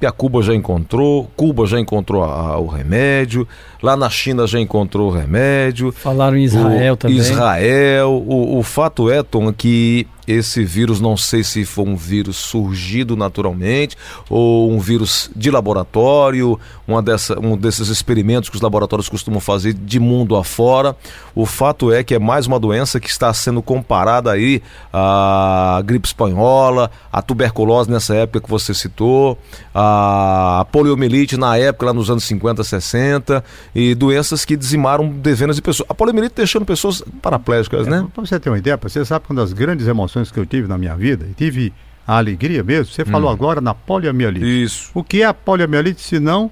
É, 0.00 0.06
a 0.06 0.12
Cuba 0.12 0.42
já 0.42 0.54
encontrou, 0.54 1.30
Cuba 1.36 1.66
já 1.66 1.78
encontrou 1.78 2.22
a- 2.24 2.58
o 2.58 2.66
remédio, 2.66 3.46
lá 3.82 3.96
na 3.96 4.10
China 4.10 4.46
já 4.46 4.58
encontrou 4.58 5.08
o 5.08 5.12
remédio. 5.12 5.92
Falaram 5.92 6.36
em 6.36 6.44
Israel 6.44 6.94
o 6.94 6.96
também. 6.96 7.16
Israel. 7.18 8.10
O, 8.26 8.58
o 8.58 8.62
fato 8.62 9.10
é, 9.10 9.22
Tom, 9.22 9.52
que 9.52 10.06
esse 10.28 10.62
vírus, 10.62 11.00
não 11.00 11.16
sei 11.16 11.42
se 11.42 11.64
foi 11.64 11.86
um 11.86 11.96
vírus 11.96 12.36
surgido 12.36 13.16
naturalmente 13.16 13.96
ou 14.28 14.70
um 14.70 14.78
vírus 14.78 15.30
de 15.34 15.50
laboratório, 15.50 16.60
uma 16.86 17.02
dessa, 17.02 17.38
um 17.40 17.56
desses 17.56 17.88
experimentos 17.88 18.50
que 18.50 18.56
os 18.56 18.62
laboratórios 18.62 19.08
costumam 19.08 19.40
fazer 19.40 19.72
de 19.72 19.98
mundo 19.98 20.36
afora. 20.36 20.94
O 21.34 21.46
fato 21.46 21.92
é 21.92 22.04
que 22.04 22.14
é 22.14 22.18
mais 22.18 22.46
uma 22.46 22.58
doença 22.58 23.00
que 23.00 23.08
está 23.08 23.32
sendo 23.32 23.62
comparada 23.62 24.30
aí 24.32 24.62
à 24.92 25.80
gripe 25.84 26.06
espanhola, 26.06 26.90
à 27.12 27.22
tuberculose 27.22 27.90
nessa 27.90 28.14
época 28.14 28.40
que 28.40 28.50
você 28.50 28.74
citou, 28.74 29.38
à 29.74 30.66
poliomielite 30.70 31.36
na 31.36 31.56
época, 31.56 31.86
lá 31.86 31.92
nos 31.94 32.10
anos 32.10 32.24
50, 32.24 32.64
60, 32.64 33.44
e 33.74 33.94
doenças 33.94 34.44
que 34.44 34.56
dizimaram 34.56 35.08
dezenas 35.08 35.56
de 35.56 35.62
pessoas. 35.62 35.88
A 35.88 35.94
poliomielite 35.94 36.34
deixando 36.36 36.66
pessoas 36.66 37.02
paraplégicas, 37.22 37.86
né? 37.86 38.06
Para 38.12 38.26
você 38.26 38.40
ter 38.40 38.50
uma 38.50 38.58
ideia, 38.58 38.78
você 38.82 39.04
sabe 39.04 39.24
que 39.24 39.32
uma 39.32 39.40
das 39.40 39.52
grandes 39.52 39.86
emoções 39.86 40.17
que 40.24 40.38
eu 40.38 40.46
tive 40.46 40.68
na 40.68 40.76
minha 40.78 40.96
vida, 40.96 41.26
e 41.30 41.34
tive 41.34 41.72
a 42.06 42.16
alegria 42.16 42.62
mesmo, 42.62 42.92
você 42.92 43.04
falou 43.04 43.30
agora 43.30 43.60
na 43.60 43.74
poliomielite. 43.74 44.64
Isso. 44.64 44.90
O 44.94 45.04
que 45.04 45.22
é 45.22 45.26
a 45.26 45.34
poliomielite, 45.34 46.00
se 46.00 46.18
não, 46.18 46.50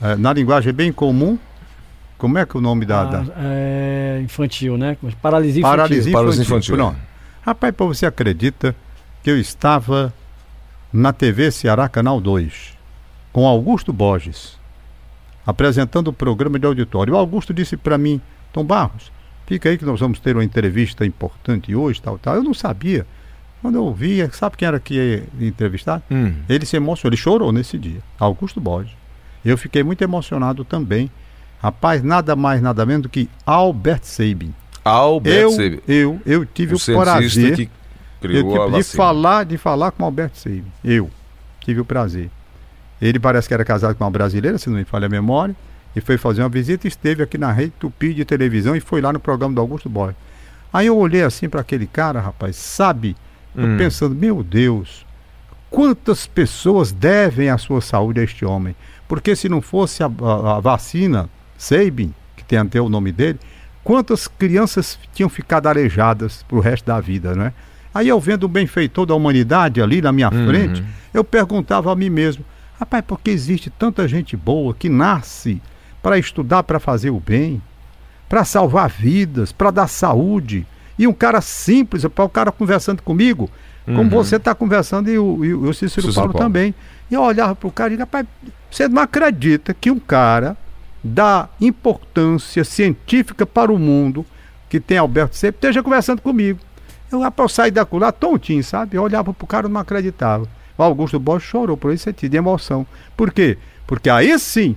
eh, 0.00 0.16
na 0.16 0.32
linguagem 0.32 0.72
bem 0.72 0.92
comum, 0.92 1.38
como 2.18 2.38
é 2.38 2.44
que 2.44 2.56
é 2.56 2.58
o 2.58 2.62
nome 2.62 2.84
da... 2.84 3.04
da... 3.04 3.20
Ah, 3.20 3.42
é, 3.44 4.20
infantil, 4.22 4.76
né? 4.76 4.96
Paralisia 5.22 5.60
infantil. 5.60 5.62
Paralisia 5.62 6.12
Paralisia 6.12 6.42
infantil. 6.42 6.74
infantil. 6.74 6.76
Pronto. 6.76 6.98
Rapaz, 7.42 7.74
pô, 7.74 7.86
você 7.86 8.04
acredita 8.04 8.74
que 9.22 9.30
eu 9.30 9.38
estava 9.38 10.12
na 10.92 11.12
TV 11.12 11.50
Ceará 11.50 11.88
Canal 11.88 12.20
2 12.20 12.76
com 13.32 13.46
Augusto 13.46 13.92
Borges 13.92 14.60
apresentando 15.46 16.08
o 16.08 16.12
programa 16.12 16.58
de 16.58 16.66
auditório. 16.66 17.14
O 17.14 17.16
Augusto 17.16 17.52
disse 17.52 17.76
para 17.76 17.98
mim, 17.98 18.20
Tom 18.52 18.64
Barros, 18.64 19.10
fica 19.50 19.68
aí 19.68 19.76
que 19.76 19.84
nós 19.84 19.98
vamos 19.98 20.20
ter 20.20 20.36
uma 20.36 20.44
entrevista 20.44 21.04
importante 21.04 21.74
hoje, 21.74 22.00
tal, 22.00 22.16
tal. 22.16 22.36
Eu 22.36 22.44
não 22.44 22.54
sabia. 22.54 23.04
Quando 23.60 23.74
eu 23.74 23.84
ouvi, 23.84 24.24
sabe 24.30 24.56
quem 24.56 24.68
era 24.68 24.78
que 24.78 24.94
ia 24.94 25.24
entrevistar? 25.48 26.00
Hum. 26.08 26.34
Ele 26.48 26.64
se 26.64 26.76
emocionou, 26.76 27.10
ele 27.10 27.20
chorou 27.20 27.50
nesse 27.50 27.76
dia. 27.76 27.98
Augusto 28.16 28.60
Borges. 28.60 28.94
Eu 29.44 29.58
fiquei 29.58 29.82
muito 29.82 30.02
emocionado 30.02 30.64
também. 30.64 31.10
Rapaz, 31.60 32.00
nada 32.00 32.36
mais, 32.36 32.62
nada 32.62 32.86
menos 32.86 33.02
do 33.02 33.08
que 33.08 33.28
Albert 33.44 34.02
Sabin. 34.04 34.54
Albert 34.84 35.34
Eu, 35.34 35.50
Sabin, 35.50 35.80
eu, 35.88 36.20
eu 36.24 36.46
tive 36.46 36.74
o 36.74 36.76
o, 36.76 37.02
prazer 37.02 37.56
que 37.56 37.62
eu 37.62 37.68
criou 38.20 38.52
tive 38.52 38.76
a 38.76 38.78
de 38.78 38.84
falar, 38.84 39.44
de 39.44 39.58
falar 39.58 39.90
com 39.90 40.04
o 40.04 40.06
Albert 40.06 40.30
Sabin. 40.34 40.70
Eu 40.84 41.10
tive 41.60 41.80
o 41.80 41.84
prazer. 41.84 42.30
Ele 43.02 43.18
parece 43.18 43.48
que 43.48 43.54
era 43.54 43.64
casado 43.64 43.96
com 43.96 44.04
uma 44.04 44.10
brasileira, 44.12 44.58
se 44.58 44.70
não 44.70 44.76
me 44.76 44.84
falha 44.84 45.06
a 45.06 45.08
memória, 45.08 45.56
e 45.94 46.00
foi 46.00 46.16
fazer 46.16 46.42
uma 46.42 46.48
visita 46.48 46.86
e 46.86 46.88
esteve 46.88 47.22
aqui 47.22 47.36
na 47.38 47.50
rede 47.52 47.72
Tupi 47.78 48.14
de 48.14 48.24
televisão 48.24 48.76
e 48.76 48.80
foi 48.80 49.00
lá 49.00 49.12
no 49.12 49.20
programa 49.20 49.54
do 49.54 49.60
Augusto 49.60 49.88
Borges. 49.88 50.16
Aí 50.72 50.86
eu 50.86 50.96
olhei 50.96 51.22
assim 51.22 51.48
para 51.48 51.60
aquele 51.60 51.86
cara, 51.86 52.20
rapaz, 52.20 52.56
sabe? 52.56 53.16
Eu 53.56 53.66
Hum. 53.66 53.76
pensando, 53.76 54.14
meu 54.14 54.42
Deus, 54.44 55.04
quantas 55.68 56.26
pessoas 56.26 56.92
devem 56.92 57.48
a 57.50 57.58
sua 57.58 57.80
saúde 57.80 58.20
a 58.20 58.22
este 58.24 58.44
homem? 58.44 58.74
Porque 59.08 59.34
se 59.34 59.48
não 59.48 59.60
fosse 59.60 60.02
a, 60.02 60.06
a- 60.06 60.56
a 60.56 60.60
vacina 60.60 61.28
Sabin, 61.58 62.14
que 62.36 62.44
tem 62.44 62.58
até 62.58 62.80
o 62.80 62.88
nome 62.88 63.10
dele, 63.12 63.38
quantas 63.82 64.28
crianças 64.28 64.98
tinham 65.12 65.28
ficado 65.28 65.66
aleijadas 65.66 66.44
pro 66.48 66.60
resto 66.60 66.86
da 66.86 67.00
vida, 67.00 67.34
né? 67.34 67.52
Aí 67.92 68.06
eu 68.08 68.20
vendo 68.20 68.44
o 68.44 68.48
benfeitor 68.48 69.04
da 69.06 69.14
humanidade 69.14 69.82
ali 69.82 70.00
na 70.00 70.12
minha 70.12 70.30
Uhum. 70.32 70.46
frente, 70.46 70.84
eu 71.12 71.24
perguntava 71.24 71.92
a 71.92 71.96
mim 71.96 72.08
mesmo, 72.08 72.44
rapaz, 72.78 73.04
por 73.04 73.20
que 73.20 73.30
existe 73.30 73.68
tanta 73.68 74.06
gente 74.06 74.36
boa 74.36 74.72
que 74.72 74.88
nasce 74.88 75.60
para 76.02 76.18
estudar, 76.18 76.62
para 76.62 76.78
fazer 76.80 77.10
o 77.10 77.20
bem, 77.20 77.60
para 78.28 78.44
salvar 78.44 78.88
vidas, 78.88 79.52
para 79.52 79.70
dar 79.70 79.86
saúde? 79.88 80.66
E 80.98 81.06
um 81.06 81.12
cara 81.12 81.40
simples, 81.40 82.04
para 82.06 82.24
o 82.24 82.28
cara 82.28 82.52
conversando 82.52 83.02
comigo, 83.02 83.50
como 83.84 84.02
Uhum. 84.02 84.08
você 84.10 84.36
está 84.36 84.54
conversando 84.54 85.10
e 85.10 85.18
o, 85.18 85.44
e 85.44 85.54
o- 85.54 85.62
o 85.68 85.74
Cícero, 85.74 86.06
Cícero 86.08 86.14
Paulo, 86.14 86.32
Paulo. 86.32 86.44
também. 86.46 86.74
E 87.10 87.14
eu 87.14 87.22
olhava 87.22 87.54
para 87.56 87.66
o 87.68 87.72
cara 87.72 87.88
e 87.88 87.92
dizia, 87.92 88.04
rapaz, 88.04 88.26
você 88.70 88.86
não 88.88 89.02
acredita 89.02 89.74
que 89.74 89.90
um 89.90 89.98
cara 89.98 90.56
da 91.02 91.48
importância 91.60 92.62
científica 92.62 93.46
para 93.46 93.72
o 93.72 93.78
mundo, 93.78 94.24
que 94.68 94.78
tem 94.78 94.98
Alberto 94.98 95.34
Sepp, 95.36 95.56
esteja 95.56 95.82
conversando 95.82 96.20
comigo. 96.22 96.60
Eu, 97.10 97.20
rapaz, 97.20 97.44
eu 97.50 97.54
saí 97.54 97.70
da 97.70 97.86
lá 97.92 98.12
tontinho, 98.12 98.62
sabe? 98.62 98.96
Eu 98.96 99.02
olhava 99.02 99.32
pro 99.34 99.46
cara 99.46 99.66
e 99.66 99.70
não 99.70 99.80
acreditava. 99.80 100.46
O 100.78 100.82
Augusto 100.82 101.18
Bosch 101.18 101.42
chorou 101.44 101.76
por 101.76 101.92
esse 101.92 102.04
sentido 102.04 102.30
de 102.30 102.36
emoção. 102.36 102.86
Por 103.16 103.32
quê? 103.32 103.58
Porque 103.86 104.08
aí 104.08 104.38
sim, 104.38 104.76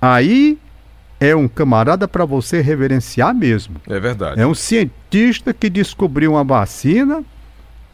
aí 0.00 0.58
é 1.20 1.34
um 1.34 1.48
camarada 1.48 2.06
para 2.06 2.24
você 2.24 2.60
reverenciar 2.60 3.34
mesmo. 3.34 3.76
É 3.88 3.98
verdade. 3.98 4.40
É 4.40 4.46
um 4.46 4.54
cientista 4.54 5.52
que 5.52 5.68
descobriu 5.68 6.32
uma 6.32 6.44
vacina 6.44 7.24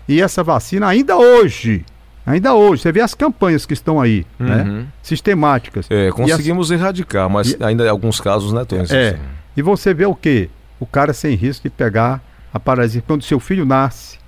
e 0.06 0.20
essa 0.20 0.42
vacina 0.42 0.86
ainda 0.88 1.16
hoje, 1.16 1.84
ainda 2.26 2.52
hoje, 2.54 2.82
você 2.82 2.92
vê 2.92 3.00
as 3.00 3.14
campanhas 3.14 3.64
que 3.64 3.72
estão 3.72 3.98
aí, 4.00 4.26
né? 4.38 4.62
Uhum. 4.62 4.86
Sistemáticas. 5.02 5.86
É, 5.90 6.04
E 6.04 6.08
as- 6.08 6.14
conseguimos 6.14 6.70
erradicar, 6.70 7.30
mas 7.30 7.52
E- 7.52 7.64
ainda 7.64 7.84
em 7.84 7.88
alguns 7.88 8.20
casos, 8.20 8.52
né, 8.52 8.64
Tony? 8.64 8.84
É. 8.90 9.18
E 9.56 9.62
você 9.62 9.94
vê 9.94 10.04
o 10.04 10.14
quê? 10.14 10.50
O 10.78 10.84
cara 10.84 11.12
sem 11.14 11.34
risco 11.34 11.62
de 11.62 11.70
pegar 11.74 12.20
a 12.52 12.60
paralisia. 12.60 13.02
Quando 13.06 13.22
seu 13.22 13.40
filho 13.40 13.64
nasce, 13.64 14.18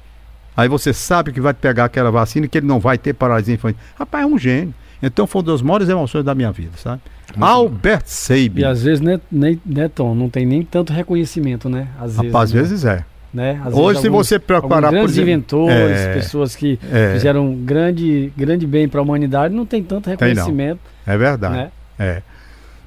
aí 0.57 0.69
você 0.69 0.93
sabe 0.95 1.33
que 1.33 1.41
vai 1.41 1.53
pegar 1.53 1.85
aquela 1.85 2.11
vacina 2.11 2.47
e 2.47 2.49
que 2.49 2.57
ele 2.59 2.67
não 2.67 2.81
vai 2.81 2.97
ter 2.97 3.13
paralisia 3.13 3.53
infantil. 3.55 3.79
Rapaz, 3.99 4.25
é 4.25 4.27
um 4.27 4.39
gênio. 4.39 4.73
Então 5.03 5.27
foi 5.27 5.41
uma 5.43 5.49
das 5.53 5.63
maiores 5.63 5.89
emoções 5.89 6.25
da 6.25 6.35
minha 6.35 6.51
vida, 6.51 6.73
sabe? 6.77 7.01
Albert 7.41 8.03
Sabin. 8.07 8.61
E 8.61 8.65
às 8.65 8.83
vezes, 8.83 9.01
né, 9.01 9.21
nem, 9.31 9.61
né, 9.67 9.89
Tom, 9.89 10.15
não 10.15 10.29
tem 10.31 10.47
nem 10.47 10.63
tanto 10.63 10.93
reconhecimento, 10.93 11.69
né? 11.69 11.89
Às 12.01 12.17
vezes. 12.17 12.33
Rapaz, 12.33 12.51
às 12.51 12.55
né? 12.55 12.61
vezes 12.63 12.85
é. 12.85 13.05
né? 13.35 13.61
Às 13.65 13.75
Hoje, 13.75 13.87
vezes 13.89 14.01
se 14.01 14.07
alguns- 14.07 14.29
você 14.29 14.39
procurar, 14.39 14.91
grandes 14.91 15.13
exemplo, 15.13 15.23
inventores, 15.31 15.99
é, 16.01 16.15
pessoas 16.15 16.57
que 16.57 16.79
é. 16.91 17.13
fizeram 17.13 17.55
grande, 17.55 18.33
grande 18.37 18.67
bem 18.67 18.89
para 18.89 19.01
a 19.01 19.03
humanidade, 19.03 19.53
não 19.55 19.67
tem 19.67 19.83
tanto 19.83 20.05
Tem 20.05 20.17
não. 20.17 20.29
reconhecimento, 20.29 20.81
É 21.07 21.17
verdade. 21.19 21.55
né? 21.55 21.71
É. 21.99 22.23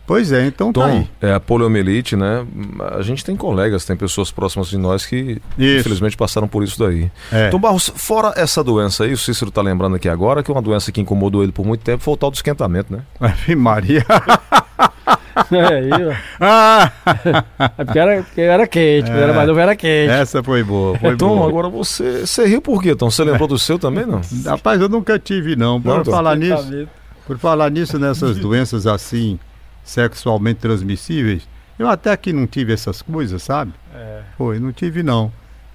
Pois 0.10 0.32
é, 0.32 0.48
então 0.48 0.74
tá 0.74 0.82
Tom, 0.82 0.88
aí. 0.88 1.10
é 1.22 1.34
a 1.36 1.40
poliomielite, 1.40 2.16
né? 2.16 2.44
A 2.98 3.02
gente 3.04 3.24
tem 3.24 3.36
colegas, 3.36 3.86
tem 3.86 3.96
pessoas 3.96 4.32
próximas 4.32 4.68
de 4.68 4.76
nós 4.76 5.06
que 5.06 5.40
Isso. 5.56 5.82
infelizmente 5.82 6.18
passaram 6.18 6.48
por 6.48 6.64
isso 6.64 6.80
daí. 6.80 7.12
É. 7.32 7.50
Tom 7.50 7.60
Barros, 7.60 7.94
fora 7.96 8.34
essa 8.36 8.64
doença 8.64 9.04
aí, 9.04 9.14
o 9.14 9.18
Cícero 9.20 9.52
tá 9.52 9.62
lembrando 9.62 9.96
aqui 9.96 10.10
agora 10.10 10.42
que 10.42 10.52
uma 10.52 10.64
doença 10.64 10.92
que 10.92 11.00
incomodou 11.00 11.44
ele 11.44 11.52
por 11.52 11.64
muito 11.64 11.82
tempo 11.82 12.02
foi 12.04 12.16
o 12.16 12.18
tal 12.18 12.32
do 12.32 12.34
esquentamento, 12.34 12.92
né? 12.92 13.02
Ave 13.22 13.56
Maria. 13.56 14.04
É, 15.52 15.66
aí. 15.78 15.90
Ah, 16.42 16.92
É 17.78 17.86
porque 17.86 18.00
era, 18.00 18.24
porque 18.24 18.42
era 18.42 18.68
quente, 18.68 19.06
quando 19.10 19.20
era 19.20 19.34
mais 19.34 19.48
novo 19.48 19.60
era 19.60 19.76
quente. 19.76 20.12
essa 20.12 20.44
foi 20.44 20.64
boa. 20.64 20.98
Foi 20.98 21.16
Tom, 21.16 21.38
boa. 21.38 21.48
agora 21.48 21.70
você, 21.70 22.26
você 22.26 22.46
riu 22.46 22.62
por 22.62 22.82
quê, 22.82 22.96
Tom? 22.96 23.10
Você 23.10 23.24
lembrou 23.24 23.48
do 23.48 23.58
seu 23.58 23.78
também, 23.80 24.06
não? 24.06 24.22
Rapaz, 24.46 24.82
eu 24.82 24.90
nunca 24.90 25.18
tive, 25.20 25.56
não. 25.56 25.80
Por 25.82 25.96
Não, 25.98 26.04
Tom. 26.04 26.12
falar 26.12 26.36
nisso, 26.36 26.88
por 27.26 27.38
falar 27.38 27.70
nisso, 27.72 27.98
nessas 28.00 28.38
doenças 28.38 28.86
assim, 28.86 29.40
sexualmente 29.90 30.60
transmissíveis, 30.60 31.48
eu 31.78 31.90
até 31.90 32.16
que 32.16 32.32
não 32.32 32.48
tive 32.48 32.74
essas 32.74 33.02
coisas, 33.02 33.44
sabe? 33.44 33.74
É. 33.94 34.22
Foi, 34.38 34.60
não 34.60 34.72
tive, 34.72 35.04
não. 35.04 35.32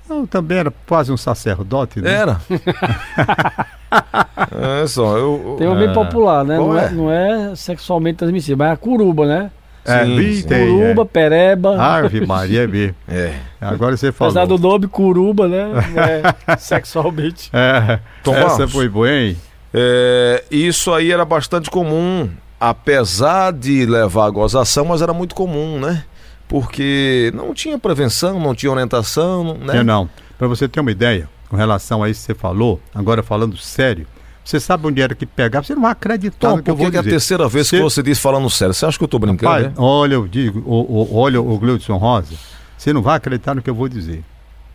Eu 0.08 0.26
também 0.26 0.58
era 0.58 0.72
quase 0.86 1.10
um 1.10 1.16
sacerdote, 1.16 2.00
né? 2.00 2.12
Era. 2.12 2.40
é 4.82 4.86
só, 4.86 5.16
eu. 5.16 5.56
Tem 5.58 5.66
uma 5.66 5.76
bem 5.76 5.88
Ah, 5.88 5.92
popular, 5.92 6.44
né? 6.44 6.56
Não 6.56 6.78
é? 6.78 6.84
é? 6.84 6.90
não 6.90 7.10
é 7.10 7.56
sexualmente 7.56 8.18
transmissível, 8.18 8.56
mas 8.58 8.68
é 8.68 8.72
a 8.72 8.76
curuba, 8.76 9.26
né? 9.26 9.50
É, 9.86 10.02
Sim, 10.06 10.32
sim. 10.32 10.48
tem, 10.48 10.66
Curuba, 10.66 11.02
é. 11.02 11.04
pereba. 11.04 11.76
Ave 11.78 12.26
Maria, 12.26 12.62
é 12.62 12.66
mesmo. 12.66 12.94
É. 13.06 13.34
Agora 13.60 13.94
você 13.96 14.10
falou. 14.12 14.30
Apesar 14.30 14.46
do 14.46 14.58
nome 14.58 14.86
curuba, 14.86 15.46
né? 15.46 15.66
É 16.46 16.56
sexualmente. 16.56 17.50
É, 17.52 17.98
Tom 18.22 18.34
essa 18.34 18.58
Barros. 18.58 18.72
foi 18.72 18.88
boa, 18.88 19.10
hein? 19.10 19.36
É, 19.74 20.42
isso 20.50 20.90
aí 20.92 21.12
era 21.12 21.24
bastante 21.24 21.68
comum, 21.70 22.30
apesar 22.70 23.52
de 23.52 23.84
levar 23.86 24.26
a 24.26 24.30
gozação, 24.30 24.84
mas 24.86 25.02
era 25.02 25.12
muito 25.12 25.34
comum, 25.34 25.78
né? 25.78 26.04
Porque 26.48 27.32
não 27.34 27.54
tinha 27.54 27.78
prevenção, 27.78 28.38
não 28.38 28.54
tinha 28.54 28.70
orientação, 28.70 29.54
né? 29.58 29.78
Eu 29.78 29.84
não. 29.84 30.08
Para 30.38 30.46
você 30.48 30.68
ter 30.68 30.80
uma 30.80 30.90
ideia, 30.90 31.28
com 31.48 31.56
relação 31.56 32.02
a 32.02 32.08
isso 32.08 32.20
que 32.20 32.26
você 32.26 32.34
falou, 32.34 32.80
agora 32.94 33.22
falando 33.22 33.56
sério, 33.56 34.06
você 34.44 34.60
sabe 34.60 34.86
onde 34.86 35.00
era 35.00 35.14
que 35.14 35.24
pegava? 35.24 35.64
Você 35.64 35.74
não 35.74 35.82
vai 35.82 35.92
acreditar 35.92 36.50
Tom, 36.50 36.56
no 36.58 36.62
que 36.62 36.70
eu 36.70 36.74
por 36.76 36.82
vou 36.82 36.90
que 36.90 36.96
é 36.96 37.00
a 37.00 37.02
dizer. 37.02 37.12
terceira 37.12 37.48
vez 37.48 37.66
Você- 37.66 37.76
que 37.78 37.82
você 37.82 38.02
diz 38.02 38.18
falando 38.18 38.48
sério? 38.50 38.74
Você 38.74 38.84
acha 38.84 38.98
que 38.98 39.04
eu 39.04 39.08
tô 39.08 39.18
brincando, 39.18 39.50
Pai, 39.52 39.62
né? 39.64 39.72
olha, 39.78 40.14
eu 40.14 40.28
digo, 40.28 40.60
o, 40.66 41.02
o- 41.02 41.16
olha 41.16 41.40
o 41.40 41.58
Gleudson 41.58 41.96
Rosa, 41.96 42.34
você 42.76 42.92
não 42.92 43.00
vai 43.00 43.16
acreditar 43.16 43.54
no 43.54 43.62
que 43.62 43.70
eu 43.70 43.74
vou 43.74 43.88
dizer. 43.88 44.22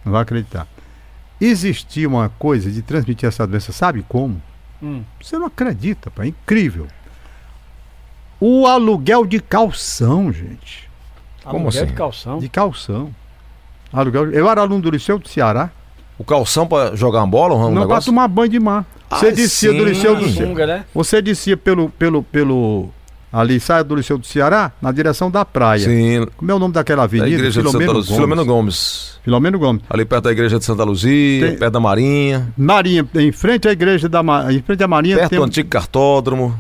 Não 0.04 0.12
vai 0.14 0.22
acreditar. 0.24 0.68
Existia 1.40 2.08
uma 2.08 2.30
coisa 2.30 2.70
de 2.72 2.82
transmitir 2.82 3.28
essa 3.30 3.46
doença, 3.46 3.72
sabe 3.72 4.04
como? 4.10 4.42
Hum. 4.82 5.04
Você 5.22 5.38
não 5.38 5.46
acredita, 5.46 6.10
pai, 6.10 6.28
é 6.28 6.30
incrível. 6.30 6.88
O 8.40 8.66
aluguel 8.68 9.26
de 9.26 9.40
calção, 9.40 10.32
gente. 10.32 10.90
Como 11.44 11.66
Aluguel 11.66 11.82
assim? 11.84 11.86
de 11.92 11.94
calção. 11.98 12.38
De 12.40 12.50
calção. 12.50 13.10
Aluguel. 13.92 14.32
Eu 14.32 14.50
era 14.50 14.62
aluno 14.62 14.82
do 14.82 14.92
Liceu 14.92 15.18
do 15.20 15.28
Ceará. 15.28 15.70
O 16.18 16.24
calção 16.24 16.68
pra 16.68 16.96
jogar 16.96 17.20
uma 17.20 17.28
bola, 17.28 17.56
um 17.56 17.72
não 17.74 17.88
para 17.88 18.02
tomar 18.02 18.28
banho 18.28 18.50
de 18.50 18.60
mar. 18.60 18.86
Você 19.10 19.28
Ah, 19.28 19.32
descia 19.32 19.72
do 19.74 19.80
sim. 19.80 19.86
Liceu 19.86 20.16
do 20.16 20.30
Ceará. 20.30 20.66
né? 20.68 20.86
Você 20.94 21.22
descia 21.22 21.58
pelo, 21.58 21.90
pelo, 21.90 22.22
pelo. 22.24 22.90
Ali, 23.32 23.60
saia 23.60 23.84
do 23.84 23.96
Liceu 23.96 24.18
do 24.18 24.26
Ceará, 24.26 24.72
na 24.82 24.92
direção 24.92 25.30
da 25.30 25.46
praia. 25.46 25.86
Sim, 25.86 26.26
Como 26.36 26.50
é 26.52 26.54
o 26.54 26.60
nome 26.60 26.74
daquela 26.74 26.98
da 27.00 27.04
avenida? 27.04 27.30
igreja 27.30 27.62
de 27.62 27.68
Santa 27.68 27.70
Filomeno 27.70 27.94
Luzia. 27.94 28.10
Gomes. 28.10 28.16
Filomeno 28.18 28.46
Gomes. 28.46 29.20
Filomeno 29.24 29.60
Gomes. 29.60 29.82
Ali 29.90 30.04
perto 30.06 30.24
da 30.26 30.32
igreja 30.32 30.58
de 30.60 30.66
Santa 30.66 30.84
Luzia, 30.84 31.48
Tem- 31.50 31.58
perto 31.58 31.74
da 31.74 31.80
Marinha, 31.80 32.52
Marinha, 32.58 33.08
em 33.16 33.32
frente 33.32 33.68
à 33.68 33.72
igreja 33.72 34.10
da 34.10 34.22
Ma- 34.24 34.52
em 34.52 34.62
frente 34.64 34.84
à 34.84 34.88
Marinha 34.88 35.16
perto 35.18 35.30
tem 35.30 35.40
do 35.40 35.46
antigo 35.46 35.70
cartódromo. 35.70 36.58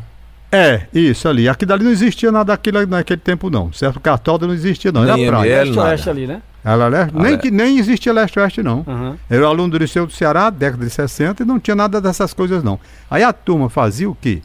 É, 0.52 0.82
isso 0.94 1.28
ali. 1.28 1.48
Aqui 1.48 1.66
dali 1.66 1.84
não 1.84 1.92
existia 1.92 2.32
nada 2.32 2.54
daquilo 2.54 2.86
naquele 2.88 3.20
tempo, 3.22 3.50
não. 3.50 3.72
Certo? 3.72 4.00
Cartódromo 4.00 4.52
não 4.54 4.60
existia, 4.60 4.92
não. 4.92 5.04
Era 5.04 5.16
Nem 5.16 5.28
praia. 5.28 5.48
ML. 5.50 5.60
Leste 5.66 5.76
nada. 5.76 5.90
oeste 5.90 6.10
ali, 6.10 6.28
né? 6.28 6.42
Era 6.66 6.88
leste, 6.88 7.16
nem, 7.16 7.38
que, 7.38 7.52
nem 7.52 7.78
existia 7.80 8.12
leste-oeste, 8.12 8.62
não. 8.64 8.84
Aham. 8.88 9.18
Eu 9.30 9.38
era 9.38 9.48
aluno 9.48 9.70
do 9.70 9.78
Liceu 9.78 10.06
do 10.06 10.12
Ceará, 10.12 10.50
década 10.50 10.84
de 10.86 10.92
60, 10.92 11.44
e 11.44 11.46
não 11.46 11.60
tinha 11.60 11.76
nada 11.76 12.02
dessas 12.02 12.34
coisas, 12.34 12.64
não. 12.64 12.80
Aí 13.10 13.24
a 13.24 13.32
turma 13.32 13.70
fazia 13.70 14.10
o 14.10 14.16
quê? 14.16 14.42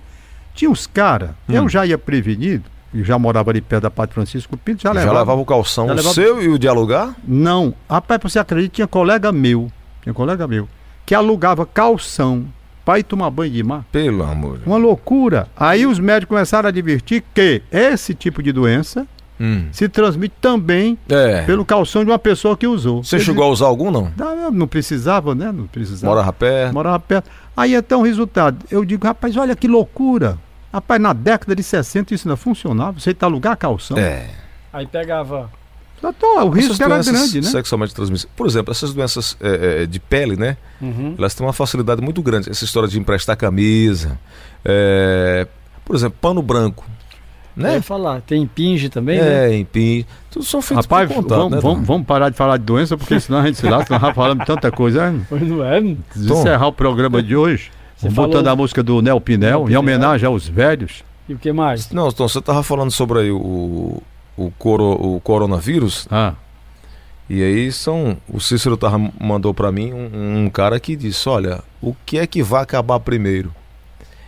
Tinha 0.55 0.71
uns 0.71 0.87
caras, 0.87 1.31
Hum. 1.49 1.55
eu 1.55 1.69
já 1.69 1.85
ia 1.85 1.99
prevenido, 1.99 2.65
e 2.93 3.03
já 3.03 3.19
morava 3.19 3.51
ali 3.51 3.61
perto 3.61 3.83
da 3.83 3.91
Padre 3.91 4.15
Francisco 4.15 4.57
Pinto, 4.57 4.83
já, 4.83 4.91
Já 4.91 5.01
levava. 5.01 5.19
levava 5.19 5.41
o 5.41 5.45
calção 5.45 5.87
o 5.87 5.93
levava- 5.93 6.15
seu 6.15 6.41
e 6.41 6.49
o 6.49 6.57
de 6.59 6.69
alugar? 6.69 7.17
Não, 7.27 7.75
rapaz, 7.91 8.21
pra 8.21 8.29
você 8.31 8.39
acredita, 8.39 8.75
tinha 8.77 8.87
colega 8.87 9.33
meu, 9.33 9.69
tinha 10.03 10.15
colega 10.15 10.47
meu, 10.47 10.69
que 11.05 11.13
alugava 11.17 11.67
calção 11.67 12.45
para 12.85 12.99
ir 12.99 13.03
tomar 13.05 13.31
banho 13.31 13.53
de 13.53 13.63
mar. 13.63 13.85
Pelo 13.91 14.23
amor. 14.25 14.61
Uma 14.67 14.77
loucura. 14.77 15.49
Aí 15.57 15.87
os 15.87 15.99
médicos 15.99 16.35
começaram 16.35 16.67
a 16.67 16.71
advertir 16.71 17.23
que 17.35 17.63
esse 17.73 18.15
tipo 18.15 18.43
de 18.43 18.53
doença 18.53 19.07
Hum. 19.41 19.65
se 19.73 19.89
transmite 19.89 20.35
também 20.41 20.97
É. 21.09 21.43
pelo 21.43 21.65
calção 21.65 22.05
de 22.05 22.11
uma 22.11 22.19
pessoa 22.21 22.57
que 22.57 22.69
usou. 22.69 23.03
Você 23.03 23.17
Quer 23.19 23.25
chegou 23.25 23.43
a 23.45 23.49
usar 23.49 23.67
algum, 23.67 23.91
não? 23.91 24.13
Não, 24.17 24.51
não 24.53 24.67
precisava, 24.69 25.35
né? 25.35 25.51
Não 25.51 25.67
precisava. 25.67 26.13
Morava 26.13 26.33
perto. 26.33 26.73
Morava 26.73 27.01
perto. 27.01 27.31
Aí 27.57 27.75
então 27.75 28.01
o 28.01 28.05
resultado. 28.05 28.59
Eu 28.71 28.85
digo, 28.85 29.05
rapaz, 29.07 29.37
olha 29.37 29.57
que 29.57 29.67
loucura. 29.67 30.39
Rapaz, 30.73 31.01
na 31.01 31.13
década 31.13 31.55
de 31.57 31.63
60 31.65 32.15
isso 32.15 32.29
não 32.29 32.37
funcionava. 32.37 32.99
Você 33.01 33.13
tá 33.13 33.27
alugar 33.27 33.57
calção. 33.57 33.97
É. 33.99 34.27
Aí 34.73 34.87
pegava. 34.87 35.51
Então, 35.99 36.47
o 36.47 36.51
risco 36.51 36.73
Essas 36.73 36.81
era 36.81 36.95
doenças 36.95 37.13
grande, 37.15 37.41
né? 37.41 37.51
Sexualmente 37.51 37.95
transmissíveis. 37.95 38.33
Por 38.37 38.47
exemplo, 38.47 38.71
essas 38.73 38.93
doenças 38.93 39.37
é, 39.41 39.83
é, 39.83 39.87
de 39.87 39.99
pele, 39.99 40.37
né? 40.37 40.57
Uhum. 40.81 41.15
Elas 41.17 41.35
têm 41.35 41.47
uma 41.47 41.53
facilidade 41.53 42.03
muito 42.03 42.23
grande. 42.23 42.51
Essa 42.51 42.65
história 42.65 42.89
de 42.89 42.99
emprestar 42.99 43.37
camisa. 43.37 44.19
é, 44.65 45.47
Por 45.85 45.97
exemplo, 45.97 46.19
pano 46.21 46.43
branco. 46.43 46.85
Eu 47.57 47.63
Né? 47.63 47.75
ia 47.75 47.83
falar, 47.83 48.21
tem 48.21 48.45
pinge 48.47 48.89
também, 48.89 49.19
né? 49.21 49.51
É, 49.53 49.57
empim. 49.57 50.05
Tudo 50.31 50.45
são 50.45 50.61
feitos 50.61 50.85
Rapaz, 50.87 51.09
por 51.09 51.23
contato, 51.23 51.39
vamos, 51.39 51.53
né? 51.53 51.61
vamos, 51.63 51.87
vamos 51.87 52.07
parar 52.07 52.29
de 52.29 52.37
falar 52.37 52.57
de 52.57 52.65
doença, 52.65 52.97
porque 52.99 53.19
senão 53.21 53.39
a 53.39 53.47
gente 53.47 53.59
se 53.59 53.67
lasca, 53.69 53.97
nós 53.99 54.39
de 54.39 54.45
tanta 54.45 54.71
coisa. 54.73 55.11
né? 55.13 55.25
Pois 55.29 55.43
não 55.43 55.65
é? 55.65 55.79
Encerrar 56.17 56.67
o 56.67 56.73
programa 56.73 57.23
de 57.23 57.37
hoje, 57.37 57.71
Você 57.97 58.09
botando 58.09 58.33
falou- 58.45 58.51
a 58.53 58.57
música 58.57 58.83
do 58.83 59.01
Nel 59.01 59.21
Pinel, 59.21 59.51
Nel 59.51 59.63
em 59.63 59.67
Pinel. 59.67 59.81
homenagem 59.81 60.27
aos 60.27 60.49
velhos. 60.49 61.05
E 61.29 61.35
o 61.35 61.39
que 61.39 61.53
mais? 61.53 61.91
Não, 61.93 62.11
Tom, 62.11 62.29
você 62.29 62.41
estava 62.41 62.63
falando 62.65 62.91
sobre 62.91 63.21
aí 63.21 63.31
o, 63.31 64.03
o, 64.37 64.51
coro, 64.51 64.85
o 64.93 65.21
coronavírus. 65.21 66.07
Ah, 66.11 66.35
E 67.29 67.43
aí 67.43 67.73
são. 67.73 68.17
O 68.29 68.41
Cícero 68.41 68.77
tava, 68.77 68.99
mandou 69.21 69.55
para 69.55 69.71
mim 69.73 69.93
um, 69.93 70.45
um 70.45 70.51
cara 70.51 70.79
que 70.81 70.95
disse: 70.97 71.29
Olha, 71.29 71.63
o 71.81 71.95
que 72.05 72.19
é 72.19 72.27
que 72.27 72.43
vai 72.43 72.63
acabar 72.63 73.01
primeiro? 73.01 73.55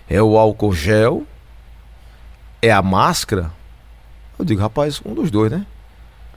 É 0.08 0.22
o 0.22 0.38
álcool 0.38 0.72
gel? 0.72 1.24
É 2.62 2.70
a 2.70 2.82
máscara? 2.82 3.50
Eu 4.38 4.44
digo, 4.44 4.60
rapaz, 4.60 5.00
um 5.04 5.14
dos 5.14 5.30
dois, 5.30 5.50
né? 5.50 5.66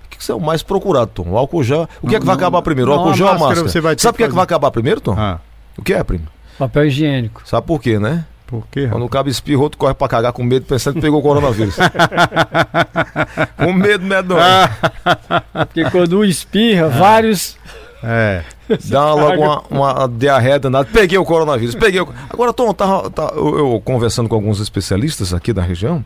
O 0.06 0.10
que 0.10 0.18
que 0.18 0.32
é 0.32 0.36
o 0.36 0.40
mais 0.40 0.64
procurado, 0.64 1.12
Tom? 1.14 1.30
O 1.30 1.38
álcool 1.38 1.64
gel. 1.64 1.88
O 2.02 2.08
que 2.08 2.16
é 2.16 2.20
que 2.20 2.26
vai 2.26 2.36
Não, 2.36 2.40
acabar 2.42 2.62
primeiro? 2.62 2.92
O 2.92 2.94
não, 2.96 3.02
álcool 3.04 3.16
gel 3.16 3.28
ou 3.28 3.34
a 3.34 3.38
máscara 3.40 3.70
Sabe 3.70 3.80
o 3.88 3.96
que 4.12 4.18
que 4.18 4.24
é 4.24 4.28
que 4.28 4.34
vai 4.34 4.44
acabar 4.44 4.72
primeiro, 4.72 5.00
Tom? 5.02 5.16
ah, 5.18 5.40
O 5.78 5.82
que 5.84 5.94
é, 5.94 6.04
primo? 6.04 6.28
Papel 6.58 6.88
higiênico. 6.88 7.42
Sabe 7.46 7.66
por 7.68 7.80
quê, 7.82 8.00
né? 8.00 8.26
Por 8.50 8.66
quê? 8.72 8.88
Quando 8.88 9.06
o 9.06 9.10
cabo 9.10 9.30
espirra, 9.30 9.62
outro 9.62 9.78
corre 9.78 9.94
pra 9.94 10.08
cagar 10.08 10.34
com 10.34 10.44
medo, 10.44 10.66
pensando 10.66 10.96
que 10.96 11.02
pegou 11.02 11.20
o 11.20 11.22
coronavírus. 11.22 11.76
com 13.56 13.72
medo, 13.72 14.04
medonho. 14.04 14.42
Porque 15.54 15.84
quando 15.92 16.18
um 16.18 16.24
espirra, 16.24 16.90
vários. 16.90 17.56
É, 18.02 18.44
Dá 18.90 19.14
logo 19.14 19.42
uma, 19.44 19.64
uma 19.70 20.08
diarreia 20.08 20.58
danada. 20.58 20.90
Peguei 20.92 21.18
o 21.18 21.26
coronavírus. 21.26 21.76
Peguei 21.76 22.02
o... 22.02 22.10
Agora, 22.30 22.52
Tom, 22.52 22.74
tava, 22.74 23.10
tá, 23.12 23.32
eu, 23.36 23.58
eu 23.58 23.82
conversando 23.86 24.28
com 24.28 24.34
alguns 24.34 24.60
especialistas 24.60 25.32
aqui 25.32 25.54
da 25.54 25.62
região, 25.62 26.04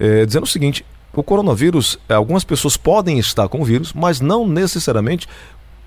eh, 0.00 0.26
dizendo 0.26 0.44
o 0.44 0.48
seguinte: 0.48 0.84
o 1.12 1.22
coronavírus, 1.22 1.96
eh, 2.08 2.14
algumas 2.14 2.42
pessoas 2.42 2.76
podem 2.76 3.18
estar 3.18 3.48
com 3.48 3.60
o 3.60 3.64
vírus, 3.64 3.92
mas 3.92 4.20
não 4.20 4.48
necessariamente 4.48 5.28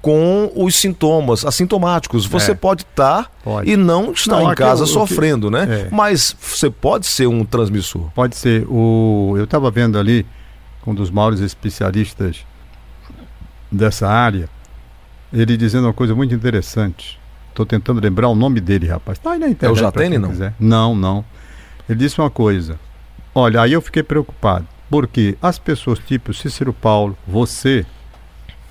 com 0.02 0.52
os 0.56 0.76
sintomas 0.76 1.44
assintomáticos. 1.46 2.26
Você 2.26 2.52
É. 2.52 2.56
pode 2.56 2.84
estar 2.84 3.30
pode. 3.44 3.70
e 3.70 3.76
não 3.76 4.12
estar 4.12 4.40
Não, 4.42 4.52
em 4.52 4.56
casa 4.56 4.82
o- 4.82 4.84
o 4.84 4.88
que- 4.88 4.94
sofrendo, 4.94 5.50
né? 5.52 5.88
É. 5.88 5.90
Mas 5.94 6.36
você 6.40 6.70
pode 6.70 7.06
ser 7.08 7.28
um 7.28 7.44
transmissor. 7.44 8.10
Pode 8.14 8.36
ser. 8.38 8.66
O, 8.70 9.34
eu 9.38 9.44
estava 9.44 9.70
vendo 9.72 9.98
ali 10.00 10.26
um 10.86 10.94
dos 10.94 11.10
maiores 11.12 11.40
especialistas 11.42 12.46
dessa 13.72 14.08
área, 14.08 14.50
ele 15.34 15.58
dizendo 15.58 15.86
uma 15.88 15.94
coisa 15.94 16.16
muito 16.16 16.34
interessante. 16.34 17.20
Estou 17.50 17.66
tentando 17.66 18.00
lembrar 18.00 18.30
o 18.30 18.36
nome 18.36 18.62
dele, 18.62 18.88
rapaz. 18.88 19.18
Tá 19.20 19.32
aí 19.32 19.40
na 19.40 19.50
internet. 19.50 19.78
É 19.78 19.82
o 19.82 19.84
Jatene, 19.84 20.18
não? 20.18 20.30
quiser. 20.30 20.54
Não, 20.60 20.96
não. 20.96 21.26
Ele 21.90 22.00
disse 22.00 22.20
uma 22.22 22.30
coisa. 22.30 22.80
Olha, 23.34 23.62
aí 23.62 23.74
eu 23.74 23.82
fiquei 23.82 24.04
preocupado. 24.04 24.66
Porque 24.90 25.38
as 25.42 25.60
pessoas 25.60 26.00
tipo 26.00 26.34
Cícero 26.34 26.72
Paulo, 26.72 27.18
você, 27.28 27.86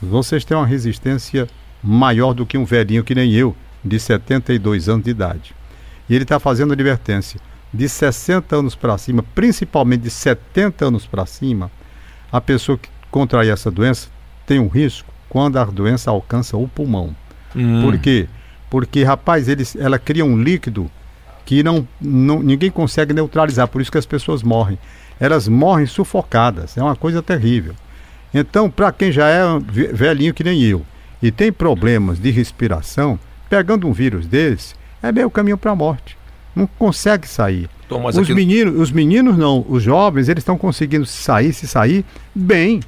vocês 0.00 0.44
têm 0.44 0.56
uma 0.56 0.66
resistência 0.66 1.48
maior 1.82 2.34
do 2.34 2.44
que 2.44 2.58
um 2.58 2.64
velhinho 2.64 3.04
que 3.04 3.14
nem 3.14 3.32
eu, 3.32 3.56
de 3.84 3.98
72 3.98 4.88
anos 4.88 5.04
de 5.04 5.10
idade. 5.10 5.54
E 6.08 6.14
ele 6.14 6.24
está 6.24 6.38
fazendo 6.38 6.72
advertência. 6.72 7.40
De 7.72 7.88
60 7.88 8.56
anos 8.56 8.74
para 8.74 8.96
cima, 8.96 9.24
principalmente 9.34 10.02
de 10.02 10.10
70 10.10 10.86
anos 10.86 11.06
para 11.06 11.26
cima, 11.26 11.70
a 12.32 12.40
pessoa 12.40 12.78
que 12.78 12.88
contrair 13.10 13.50
essa 13.50 13.70
doença 13.70 14.08
tem 14.46 14.58
um 14.58 14.68
risco 14.68 15.12
quando 15.28 15.58
a 15.58 15.64
doença 15.64 16.10
alcança 16.10 16.56
o 16.56 16.68
pulmão. 16.68 17.14
Hum. 17.54 17.82
Por 17.82 17.98
quê? 17.98 18.28
Porque, 18.70 19.02
rapaz, 19.02 19.48
eles, 19.48 19.76
ela 19.76 19.98
cria 19.98 20.24
um 20.24 20.40
líquido 20.40 20.90
que 21.44 21.62
não, 21.62 21.86
não, 22.00 22.42
ninguém 22.42 22.70
consegue 22.70 23.12
neutralizar, 23.12 23.68
por 23.68 23.80
isso 23.80 23.92
que 23.92 23.98
as 23.98 24.06
pessoas 24.06 24.42
morrem. 24.42 24.78
Elas 25.18 25.48
morrem 25.48 25.86
sufocadas, 25.86 26.76
é 26.76 26.82
uma 26.82 26.96
coisa 26.96 27.22
terrível. 27.22 27.74
Então, 28.38 28.68
para 28.70 28.92
quem 28.92 29.10
já 29.10 29.26
é 29.28 29.42
ve- 29.60 29.88
velhinho 29.94 30.34
que 30.34 30.44
nem 30.44 30.60
eu 30.62 30.84
e 31.22 31.30
tem 31.30 31.50
problemas 31.50 32.18
de 32.20 32.30
respiração, 32.30 33.18
pegando 33.48 33.88
um 33.88 33.92
vírus 33.92 34.26
desse, 34.26 34.74
é 35.02 35.10
meio 35.10 35.30
caminho 35.30 35.56
para 35.56 35.70
a 35.70 35.74
morte. 35.76 36.16
Não 36.54 36.66
consegue 36.66 37.26
sair. 37.26 37.68
Tom, 37.88 38.00
mas 38.02 38.16
os 38.16 38.24
aqui- 38.24 38.34
meninos, 38.34 38.78
os 38.78 38.90
meninos 38.92 39.38
não, 39.38 39.64
os 39.68 39.82
jovens, 39.82 40.28
eles 40.28 40.42
estão 40.42 40.58
conseguindo 40.58 41.06
sair, 41.06 41.52
se 41.54 41.66
sair 41.66 42.04
bem. 42.34 42.80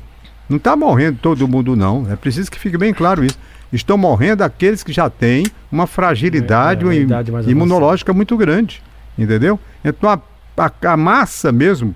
Não 0.49 0.59
está 0.59 0.77
morrendo 0.77 1.19
todo 1.23 1.49
mundo 1.49 1.75
não. 1.75 2.07
É 2.11 2.17
preciso 2.17 2.51
que 2.51 2.59
fique 2.59 2.77
bem 2.77 2.93
claro 2.93 3.25
isso. 3.25 3.39
Estão 3.73 3.97
morrendo 3.97 4.43
aqueles 4.43 4.83
que 4.83 4.93
já 4.93 5.09
têm 5.09 5.45
uma 5.73 5.87
fragilidade 5.87 6.81
É, 6.85 6.85
é, 6.85 7.31
uma 7.31 7.43
imunológica 7.51 8.13
muito 8.13 8.37
grande, 8.37 8.83
entendeu? 9.19 9.59
Então 9.85 10.11
a, 10.11 10.21
a- 10.67 10.93
a 10.93 10.97
massa 10.97 11.51
mesmo 11.53 11.95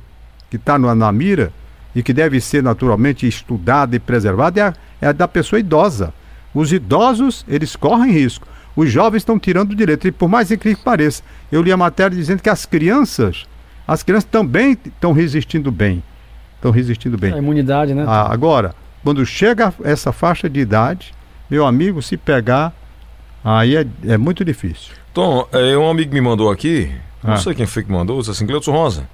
que 0.50 0.56
está 0.56 0.78
na 0.78 1.10
mira 1.12 1.52
e 1.94 2.02
que 2.02 2.12
deve 2.12 2.40
ser 2.40 2.62
naturalmente 2.62 3.26
estudada 3.26 3.94
e 3.94 3.98
preservada 3.98 4.60
é 4.60 4.62
a, 4.64 4.74
é 5.00 5.06
a 5.08 5.12
da 5.12 5.28
pessoa 5.28 5.60
idosa. 5.60 6.12
Os 6.54 6.72
idosos, 6.72 7.44
eles 7.48 7.76
correm 7.76 8.12
risco. 8.12 8.46
Os 8.74 8.90
jovens 8.90 9.18
estão 9.20 9.38
tirando 9.38 9.72
o 9.72 9.74
direito. 9.74 10.06
E 10.08 10.12
por 10.12 10.28
mais 10.28 10.50
incrível 10.50 10.78
que 10.78 10.84
pareça, 10.84 11.22
eu 11.50 11.62
li 11.62 11.70
a 11.72 11.76
matéria 11.76 12.16
dizendo 12.16 12.42
que 12.42 12.48
as 12.48 12.64
crianças, 12.64 13.44
as 13.86 14.02
crianças 14.02 14.28
também 14.30 14.76
estão 14.84 15.12
resistindo 15.12 15.70
bem. 15.70 16.02
Estão 16.56 16.70
resistindo 16.70 17.18
bem. 17.18 17.32
A 17.34 17.38
imunidade, 17.38 17.92
né? 17.94 18.04
Ah, 18.06 18.32
agora, 18.32 18.74
quando 19.04 19.24
chega 19.26 19.74
essa 19.84 20.12
faixa 20.12 20.48
de 20.48 20.60
idade, 20.60 21.12
meu 21.50 21.66
amigo, 21.66 22.00
se 22.00 22.16
pegar, 22.16 22.72
aí 23.44 23.76
é, 23.76 23.86
é 24.06 24.16
muito 24.16 24.44
difícil. 24.44 24.94
Tom, 25.12 25.46
é, 25.52 25.76
um 25.76 25.90
amigo 25.90 26.14
me 26.14 26.20
mandou 26.20 26.50
aqui, 26.50 26.90
não 27.22 27.34
Ah. 27.34 27.36
sei 27.36 27.54
quem 27.54 27.66
foi 27.66 27.82
que 27.82 27.92
mandou, 27.92 28.18
disse 28.20 28.30
assim, 28.30 28.46
Cleuton 28.46 28.72
Rosa, 28.72 29.06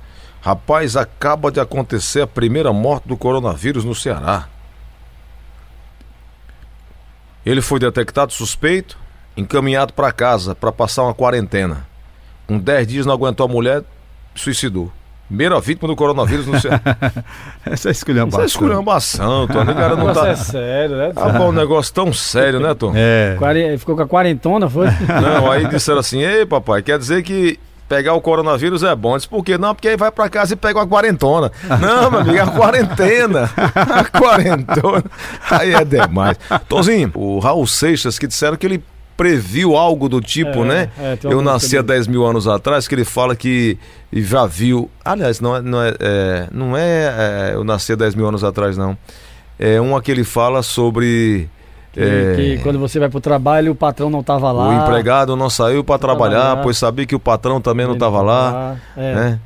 rapaz, 0.49 0.97
acaba 0.97 1.53
de 1.53 1.61
acontecer 1.61 2.23
a 2.23 2.27
primeira 2.27 2.73
morte 2.73 3.07
do 3.07 3.19
coronavírus 3.19 3.85
no 3.85 3.95
Ceará. 3.95 4.49
Ele 7.45 7.61
foi 7.61 7.79
detectado 7.79 8.33
suspeito, 8.33 8.99
encaminhado 9.37 9.93
para 9.93 10.11
casa 10.11 10.55
para 10.55 10.73
passar 10.73 11.03
uma 11.03 11.13
quarentena. 11.13 11.87
Com 12.47 12.59
10 12.59 12.87
dias 12.87 13.07
não 13.07 13.13
aguentou 13.13 13.45
a 13.45 13.49
mulher, 13.49 13.83
suicidou. 14.35 14.91
Primeira 15.27 15.61
vítima 15.61 15.87
do 15.87 15.95
coronavírus 15.95 16.47
no 16.47 16.59
Ceará. 16.59 16.81
Essa 17.67 17.91
é 17.91 17.93
esculhambação. 17.93 18.41
é 18.41 18.47
esculhambação, 18.47 19.47
Tom. 19.49 19.63
O 19.63 19.75
cara 19.75 19.97
não 19.97 20.15
tá... 20.15 20.29
é 20.29 20.35
sério, 20.35 20.97
né? 20.97 21.13
Ah, 21.15 21.35
pô, 21.35 21.49
um 21.49 21.53
negócio 21.53 21.93
tão 21.93 22.11
sério, 22.11 22.59
né, 22.59 22.75
Tom? 22.75 22.95
É. 22.97 23.37
Ficou 23.79 23.95
com 23.95 24.03
a 24.03 24.09
quarentona, 24.09 24.71
foi? 24.71 24.87
Não, 24.87 25.51
aí 25.51 25.69
disseram 25.69 25.99
assim, 25.99 26.23
ei 26.23 26.47
papai, 26.47 26.81
quer 26.81 26.99
dizer 26.99 27.23
que 27.23 27.61
pegar 27.89 28.15
o 28.15 28.21
coronavírus 28.21 28.83
é 28.83 28.95
bom. 28.95 29.13
Eu 29.13 29.17
Disse, 29.17 29.29
por 29.29 29.45
quê? 29.45 29.57
Não, 29.57 29.75
porque 29.75 29.89
aí 29.89 29.97
vai 29.97 30.11
pra 30.11 30.29
casa 30.29 30.53
e 30.53 30.57
pega 30.57 30.79
uma 30.79 30.87
quarentona. 30.87 31.51
Não, 31.81 32.11
meu 32.11 32.21
amigo, 32.21 32.37
é 32.37 32.41
a 32.41 32.47
quarentena. 32.47 33.51
A 33.75 34.05
quarentona. 34.05 35.05
Aí 35.51 35.75
é 35.75 35.85
demais. 35.85 36.37
Tozinho, 36.69 37.11
o 37.15 37.39
Raul 37.39 37.67
Seixas 37.67 38.19
que 38.19 38.27
disseram 38.27 38.57
que 38.57 38.67
ele 38.67 38.85
previu 39.17 39.77
algo 39.77 40.09
do 40.09 40.21
tipo, 40.21 40.63
É, 40.65 40.65
né? 40.65 40.91
é, 40.99 41.19
Eu 41.25 41.43
nasci 41.43 41.77
há 41.77 41.83
dele. 41.83 41.95
10 41.99 42.07
mil 42.07 42.25
anos 42.25 42.47
atrás, 42.47 42.87
que 42.87 42.95
ele 42.95 43.05
fala 43.05 43.35
que 43.35 43.77
já 44.13 44.47
viu. 44.47 44.89
Aliás, 45.05 45.41
não 45.41 45.57
é. 45.57 45.61
Não 45.61 45.83
é, 45.83 45.95
é, 45.99 46.49
não 46.53 46.77
é, 46.77 47.51
é, 47.51 47.51
eu 47.55 47.65
nasci 47.65 47.93
há 47.93 47.97
10 47.97 48.15
mil 48.15 48.29
anos 48.29 48.45
atrás, 48.45 48.77
não. 48.77 48.97
É 49.59 49.81
uma 49.81 50.01
que 50.01 50.11
ele 50.13 50.23
fala 50.23 50.63
sobre. 50.63 51.51
Que, 51.93 52.01
é, 52.01 52.33
que 52.37 52.59
quando 52.63 52.79
você 52.79 52.99
vai 52.99 53.09
pro 53.09 53.21
trabalho, 53.21 53.73
o 53.73 53.75
patrão 53.75 54.11
não 54.11 54.23
tava 54.23 54.53
lá. 54.53 54.69
o 54.69 54.83
empregado 54.83 55.35
não 55.35 55.49
saiu 55.49 55.83
para 55.83 55.99
trabalhar, 55.99 56.41
trabalhar. 56.41 56.63
pois 56.63 56.77
sabia 56.79 57.07
que 57.07 57.15
o 57.15 57.21
patrão 57.21 57.61
também 57.61 57.87
não 57.87 57.95
estava 57.95 58.21
lá. 58.23 58.77
É. 58.97 59.15
Né? 59.15 59.41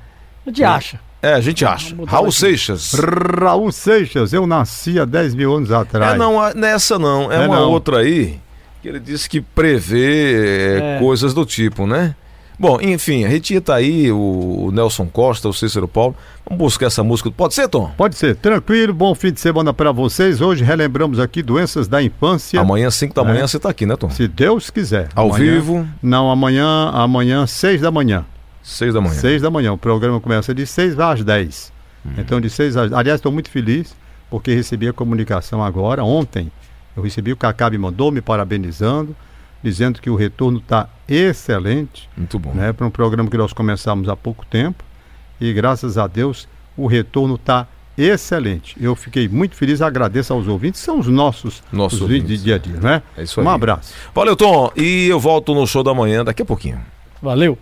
A 0.46 0.50
gente 0.50 0.64
acha. 0.64 1.00
É, 1.22 1.34
a 1.34 1.40
gente 1.40 1.64
acha. 1.64 1.94
Raul 2.04 2.26
aqui. 2.26 2.34
Seixas. 2.36 2.92
Raul 3.40 3.70
Seixas, 3.70 4.32
eu 4.32 4.44
nasci 4.44 4.98
há 4.98 5.04
10 5.04 5.36
mil 5.36 5.54
anos 5.54 5.70
atrás. 5.70 6.14
É, 6.14 6.18
não, 6.18 6.40
a- 6.40 6.52
nessa 6.52 6.98
não. 6.98 7.30
É, 7.30 7.44
É 7.44 7.46
uma 7.46 7.60
não. 7.60 7.70
outra 7.70 7.98
aí 7.98 8.40
que 8.82 8.88
ele 8.88 8.98
disse 8.98 9.28
que 9.28 9.40
prevê 9.40 10.34
é, 10.80 10.96
É. 10.96 10.98
coisas 10.98 11.32
do 11.32 11.46
tipo, 11.46 11.86
né? 11.86 12.16
Bom, 12.58 12.78
enfim, 12.80 13.24
a 13.24 13.30
gente 13.30 13.58
tá 13.60 13.76
aí, 13.76 14.12
o, 14.12 14.70
Nelson 14.72 15.06
Costa, 15.06 15.48
o 15.48 15.52
Cícero 15.52 15.88
Paulo. 15.88 16.14
Vamos 16.48 16.58
buscar 16.62 16.86
essa 16.86 17.02
música. 17.02 17.30
Pode 17.30 17.54
ser, 17.54 17.68
Tom? 17.68 17.90
Pode 17.96 18.14
ser, 18.14 18.36
tranquilo, 18.36 18.92
bom 18.92 19.14
fim 19.14 19.32
de 19.32 19.40
semana 19.40 19.72
para 19.72 19.90
vocês. 19.90 20.40
Hoje 20.40 20.62
relembramos 20.62 21.18
aqui 21.18 21.42
doenças 21.42 21.88
da 21.88 22.02
infância. 22.02 22.60
Amanhã, 22.60 22.90
5 22.90 23.14
da 23.14 23.22
É. 23.22 23.24
manhã, 23.24 23.46
você 23.46 23.58
tá 23.58 23.68
aqui, 23.70 23.84
né, 23.86 23.96
Tom? 23.96 24.10
Se 24.10 24.28
Deus 24.28 24.70
quiser. 24.70 25.08
Ao 25.14 25.28
Amanhã- 25.28 25.52
vivo, 25.54 25.88
Não, 26.02 26.30
amanhã, 26.30 26.90
amanhã, 26.92 27.46
6 27.46 27.80
da 27.80 27.90
manhã. 27.90 28.24
6 28.62 28.94
da 28.94 29.00
manhã. 29.00 29.14
6 29.14 29.42
da 29.42 29.50
manhã. 29.50 29.72
O 29.72 29.78
programa 29.78 30.20
começa 30.20 30.54
de 30.54 30.66
6 30.66 30.98
às 31.00 31.24
10. 31.24 31.72
Hum. 32.06 32.10
Então, 32.18 32.40
de 32.40 32.48
6 32.50 32.76
às. 32.76 32.92
Aliás, 32.92 33.18
estou 33.18 33.32
muito 33.32 33.50
feliz 33.50 33.96
porque 34.30 34.54
recebi 34.54 34.86
a 34.88 34.92
comunicação 34.92 35.64
agora, 35.64 36.04
ontem. 36.04 36.50
Eu 36.96 37.02
recebi, 37.02 37.32
o 37.32 37.36
Cacá 37.36 37.70
me 37.70 37.78
mandou 37.78 38.12
me 38.12 38.20
parabenizando, 38.20 39.16
dizendo 39.62 40.00
que 40.00 40.10
o 40.10 40.16
retorno 40.16 40.58
está 40.58 40.88
excelente, 41.08 42.08
Muito 42.16 42.38
bom. 42.38 42.52
né? 42.52 42.72
Para 42.72 42.86
um 42.86 42.90
programa 42.90 43.28
que 43.30 43.36
nós 43.36 43.52
começamos 43.52 44.08
há 44.08 44.16
pouco 44.16 44.44
tempo. 44.46 44.82
E 45.40 45.52
graças 45.52 45.96
a 45.98 46.06
Deus, 46.06 46.48
o 46.76 46.86
retorno 46.86 47.34
está 47.36 47.66
excelente. 47.98 48.76
Eu 48.80 48.94
fiquei 48.96 49.28
muito 49.28 49.54
feliz, 49.54 49.82
agradeço 49.82 50.32
aos 50.32 50.46
ouvintes, 50.48 50.80
são 50.80 50.98
os 50.98 51.06
nossos, 51.08 51.62
Nossos 51.72 52.00
os 52.00 52.08
vídeos 52.08 52.42
de 52.42 52.50
ouvintes. 52.52 52.72
dia 52.72 52.78
a 52.78 52.80
dia, 52.80 52.80
né? 52.96 53.02
É 53.16 53.22
isso 53.22 53.40
Um 53.40 53.48
aí. 53.48 53.54
abraço. 53.54 53.92
Valeu, 54.14 54.34
Tom. 54.36 54.70
E 54.76 55.08
eu 55.08 55.20
volto 55.20 55.54
no 55.54 55.66
show 55.66 55.82
da 55.82 55.92
manhã 55.92 56.24
daqui 56.24 56.42
a 56.42 56.44
pouquinho. 56.44 56.80
Valeu. 57.20 57.58